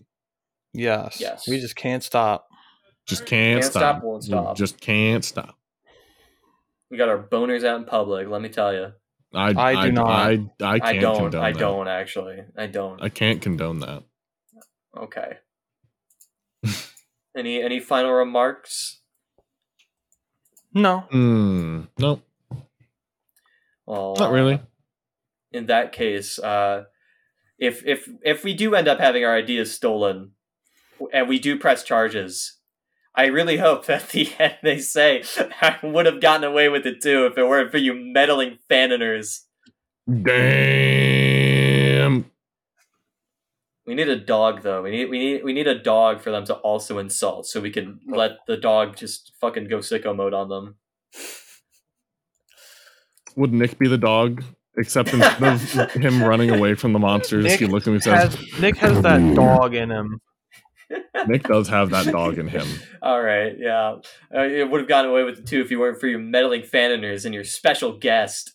[0.73, 1.19] Yes.
[1.19, 1.47] Yes.
[1.47, 2.47] We just can't stop.
[3.07, 3.97] Just can't, Can't stop.
[3.97, 4.55] stop, won't We stop.
[4.57, 5.55] Just can't stop.
[6.89, 8.27] We got our boners out in public.
[8.29, 8.93] Let me tell you.
[9.33, 10.07] I, I do not.
[10.09, 11.15] I, I can't I don't.
[11.17, 11.59] condone I that.
[11.59, 12.37] don't actually.
[12.57, 13.01] I don't.
[13.01, 14.03] I can't condone that.
[14.97, 15.37] Okay.
[17.37, 18.99] any any final remarks?
[20.73, 21.01] No.
[21.11, 21.81] Hmm.
[21.97, 22.21] Nope.
[23.85, 24.55] Well, Not really.
[24.55, 24.59] uh,
[25.51, 26.85] in that case, uh,
[27.59, 30.31] if if if we do end up having our ideas stolen,
[31.11, 32.57] and we do press charges,
[33.15, 35.23] I really hope that the end they say
[35.61, 39.41] I would have gotten away with it too if it weren't for you meddling faniners.
[40.07, 40.31] Damn.
[43.91, 44.83] We need a dog though.
[44.83, 47.71] We need we need we need a dog for them to also insult, so we
[47.71, 50.75] can let the dog just fucking go sicko mode on them.
[53.35, 54.45] Would Nick be the dog?
[54.77, 55.43] Except instead
[55.77, 58.61] of him running away from the monsters, Nick he looks at me and says, Has,
[58.61, 60.21] Nick has that dog in him.
[61.27, 62.65] Nick does have that dog in him.
[63.01, 63.97] All right, yeah,
[64.33, 66.61] uh, it would have gotten away with it too if you weren't for your meddling
[66.61, 68.53] faniners and your special guest.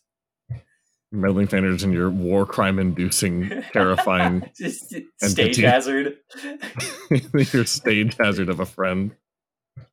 [1.12, 4.92] Meddling fanners and your war crime inducing, terrifying, Just
[5.22, 6.16] stage hazard.
[7.52, 9.14] your stage hazard of a friend.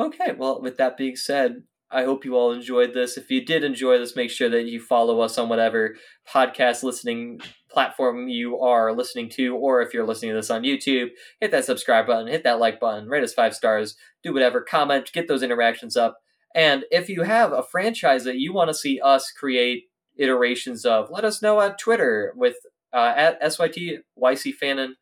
[0.00, 3.18] Okay, well, with that being said, I hope you all enjoyed this.
[3.18, 5.96] If you did enjoy this, make sure that you follow us on whatever
[6.26, 7.40] podcast listening
[7.70, 11.08] platform you are listening to, or if you're listening to this on YouTube,
[11.40, 15.10] hit that subscribe button, hit that like button, rate us five stars, do whatever, comment,
[15.12, 16.18] get those interactions up.
[16.54, 19.84] And if you have a franchise that you want to see us create
[20.16, 22.56] iterations of, let us know at Twitter with
[22.92, 24.94] uh, at SYTYCFanon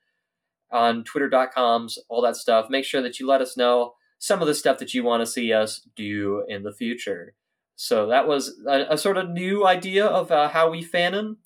[0.71, 2.69] on twitter.coms, all that stuff.
[2.69, 5.27] Make sure that you let us know some of the stuff that you want to
[5.27, 7.35] see us do in the future.
[7.77, 11.37] So that was a, a sort of new idea of uh, how we fanon.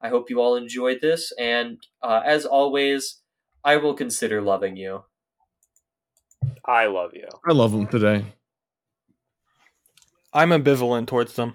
[0.00, 3.20] I hope you all enjoyed this, and uh, as always,
[3.64, 5.04] I will consider loving you.
[6.64, 7.26] I love you.
[7.48, 8.24] I love him today.
[10.32, 11.54] I'm ambivalent towards them.